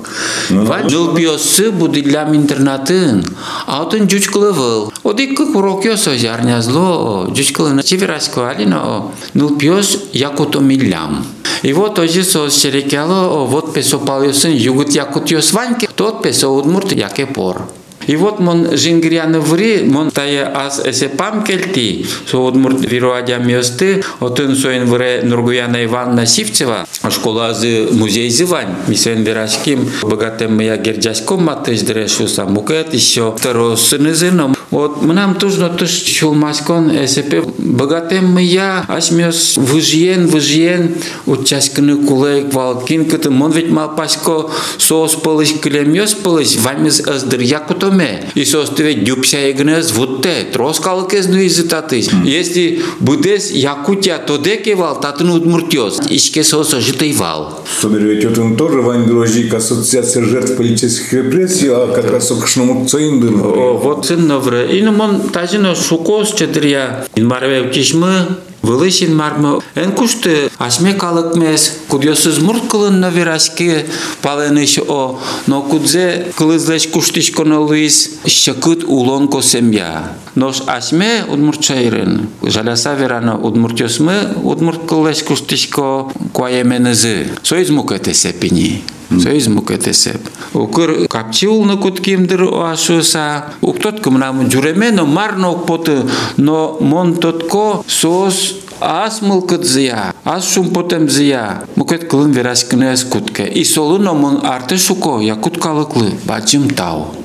Ва 0.49 0.82
дул 0.84 1.16
пиосы 1.16 1.72
будиллям 1.72 2.36
интернатын. 2.36 3.24
Аутын 3.68 4.10
жучкылывыл. 4.10 4.91
Одиккы 5.03 5.45
курокё 5.51 5.97
созярня 5.97 6.62
зло. 6.62 7.28
Жучкылына 7.36 7.84
севераскуалина 7.84 8.78
о. 8.84 9.12
Нул 9.34 9.57
пиос 9.57 9.97
якуто 10.14 10.60
миллям. 10.60 11.26
И 11.62 11.74
вот 11.74 11.99
ози 11.99 12.22
со 12.22 12.49
серекяло 12.49 13.45
вот 13.45 13.74
песо 13.74 13.99
палёсын 13.99 14.51
югут 14.51 14.89
якут 14.89 15.32
ёсваньке. 15.32 15.89
Тот 15.95 16.24
песо 16.24 16.49
удмурт 16.49 16.91
яке 16.91 17.26
пор. 17.26 17.68
И 18.10 18.16
вот 18.16 18.39
мон 18.39 18.76
жингрианы 18.76 19.39
ври, 19.39 19.84
мон 19.84 20.10
тая 20.10 20.51
аз 20.51 20.82
эсе 20.84 21.10
пам 21.10 21.43
келти, 21.43 22.07
со 22.26 22.39
удмурт 22.43 22.82
вируадя 22.82 23.38
мёсты, 23.38 24.03
отын 24.20 24.55
соин 24.55 24.86
вре 24.86 25.22
Нургуяна 25.24 25.86
Ивановна 25.86 26.26
Сивцева, 26.26 26.88
школа 27.12 27.49
азы 27.49 27.88
музей 27.91 28.32
зывань, 28.32 28.74
мисен 28.88 29.22
верашким, 29.22 29.88
богатым 30.01 30.55
моя 30.55 30.78
гердяськом 30.78 31.43
матыш 31.43 31.82
дрешу 31.82 32.28
самукет, 32.28 32.95
еще 32.95 33.36
второй 33.38 33.78
сыны 33.78 34.16
зыном. 34.16 34.55
Вот 34.72 35.03
мнам 35.03 35.36
тужно 35.36 35.70
туж 35.70 35.91
чулмаскон 35.91 36.91
эсепе 37.05 37.43
богатым 37.60 38.26
моя 38.34 38.86
ашмёс 38.88 39.57
выжиен, 39.57 40.26
выжиен, 40.26 40.95
учасканы 41.28 41.97
кулейк 42.07 42.53
валкин, 42.53 43.05
кыты 43.05 43.30
мон 43.30 43.51
ведь 43.51 43.70
малпасько 43.70 44.49
соос 44.80 45.16
пылыш 45.16 45.53
клемёс 45.62 46.16
пылыш, 46.16 46.57
вамиз 46.57 47.01
аздыр 47.07 47.41
якутом 47.41 47.99
ме. 47.99 48.31
Исос 48.35 48.70
тебе 48.70 48.95
дюпся 48.95 49.39
егнес 49.39 49.93
вутте, 49.93 50.47
троскал 50.53 51.07
кез 51.07 51.27
нуизитатыс. 51.27 52.11
Если 52.25 52.83
будес 53.01 53.51
Якутия 53.51 54.18
то 54.18 54.37
декевал, 54.37 55.01
татын 55.01 55.31
удмуртёс. 55.31 56.01
Ишке 56.09 56.45
сосо 56.45 56.81
житый 56.81 57.12
вал. 57.12 57.64
Соберете, 57.81 58.29
вот 58.29 58.39
он 58.39 58.57
тоже 58.57 58.81
Вань 58.81 59.05
Грожик, 59.05 59.53
ассоциация 59.55 60.25
жертв 60.25 60.57
политических 60.57 61.12
репрессий, 61.12 61.68
а 61.68 61.93
как 61.95 62.11
раз 62.11 62.31
окшному 62.31 62.87
цейндын. 62.87 63.37
Вот 63.39 64.07
сын 64.07 64.27
новре. 64.27 64.79
И 64.79 64.83
ну 64.83 64.93
мон 64.93 65.29
тазино 65.29 65.75
шукос 65.75 66.33
четырья. 66.35 67.07
Инмарве 67.16 67.70
кишмы, 67.70 68.27
Вылышин 68.62 69.16
мармы 69.16 69.60
эн 69.76 69.91
кушты 69.93 70.49
ашме 70.57 70.93
калык 70.93 71.36
мес 71.36 71.80
кудьосыз 71.88 72.39
мурт 72.39 72.68
кылын 72.68 72.99
на 72.99 73.10
верашке 73.10 73.86
паленыш 74.22 74.80
о 74.80 75.20
но 75.47 75.62
кудзе 75.62 76.28
кылызлеш 76.38 76.88
куштиш 76.88 77.32
коно 77.32 77.62
луис 77.64 78.20
шакыт 78.26 78.84
улон 78.84 79.28
ко 79.30 79.41
семья 79.41 80.12
нош 80.36 80.62
ашме 80.68 81.26
удмуртчайрын 81.28 82.30
жаляса 82.43 82.95
верано 82.95 83.38
удмуртёсмы 83.38 84.36
удмурт 84.43 84.86
кылеш 84.86 85.24
куштишко 85.24 86.12
куаеменызы 86.34 87.28
соиз 87.43 87.70
мукете 87.70 88.14
сепини 88.14 88.84
Союз 89.10 89.47
мукетесеп. 89.47 90.30
Укыр 90.53 91.07
капчил 91.07 91.64
на 91.64 91.78
куткимдыр 91.78 92.43
ашуса. 92.53 93.45
Уктот 93.62 94.01
кымнамы 94.01 94.49
жүреме, 94.49 94.91
но 94.91 95.05
марно 95.05 95.53
поты, 95.53 96.03
но 96.38 96.78
мон 96.80 97.16
тотко 97.16 97.84
сос 97.88 98.55
аз 98.80 99.22
мылкыт 99.22 99.66
зия, 99.66 100.14
аз 100.24 100.53
шум 100.53 100.70
потем 100.70 101.10
зия. 101.10 101.64
Мукет 101.76 102.07
кылын 102.07 102.32
верашкынес 102.32 103.03
кутке. 103.03 103.47
И 103.47 103.64
солыно 103.64 104.14
мон 104.14 104.39
арты 104.43 104.78
шуко, 104.78 105.20
якуткалыклы, 105.20 106.14
бачым 106.26 106.70
тау. 106.70 107.16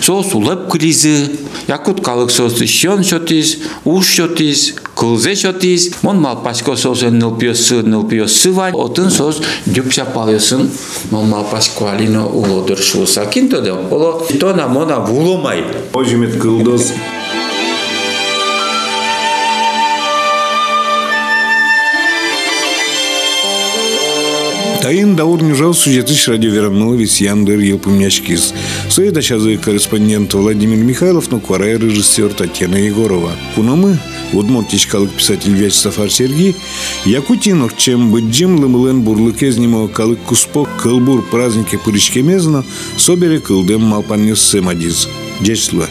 Сос 0.00 0.34
улып 0.34 0.70
кризы, 0.70 1.30
якуткалык 1.66 2.30
сос 2.30 2.62
шон 2.64 3.04
шотис, 3.04 3.58
уш 3.84 4.06
шотис, 4.06 4.74
Kulzeş 4.94 5.44
otis, 5.44 6.02
mon 6.02 6.16
mal 6.16 6.42
paşko 6.44 6.76
sos 6.76 7.02
nılpiyosu 7.02 7.90
nılpiyosu 7.90 8.56
var. 8.56 8.72
Otun 8.72 9.08
sos 9.08 9.40
düpşa 9.74 10.12
palyosun 10.12 10.70
mon 11.10 11.28
mal 11.28 11.44
paşko 11.50 11.86
alino 11.86 12.28
ulodur 12.28 12.76
şusa. 12.76 13.30
Kinto 13.30 13.64
de 13.64 13.72
olo 13.72 14.26
tona 14.40 14.68
mona 14.68 15.06
vulomay. 15.08 15.64
Ojimet 15.94 16.38
kıldos. 16.38 16.90
Тайын 24.84 25.16
даур 25.16 25.42
нюжал 25.42 25.72
сюжетыш 25.72 26.28
радиоверамновец 26.28 27.16
Яндер 27.16 27.58
Елпумняшкис. 27.58 28.52
Соеда 28.90 29.22
шазы 29.22 29.56
корреспондент 29.56 30.34
Владимир 30.34 30.76
Михайлов, 30.76 31.30
но 31.30 31.40
кварай 31.40 31.78
режиссер 31.78 32.34
Татьяна 32.34 32.76
Егорова. 32.76 33.32
Кунамы, 33.54 33.98
удмуртичкалык 34.34 35.10
писатель 35.10 35.54
Вячеслав 35.54 35.98
Арсергий, 36.00 36.54
Якутинов, 37.06 37.74
чем 37.78 38.12
быджим 38.12 38.60
лымылен 38.60 39.00
бурлыке 39.00 39.50
знимо 39.52 39.88
калык 39.88 40.18
куспок 40.20 40.68
кылбур 40.76 41.22
празднике 41.22 41.78
пырышкемезно, 41.78 42.62
собере 42.98 43.40
кылдем 43.40 43.80
малпаннес 43.80 44.38
семадиз. 44.38 45.08
Дечслы. 45.40 45.88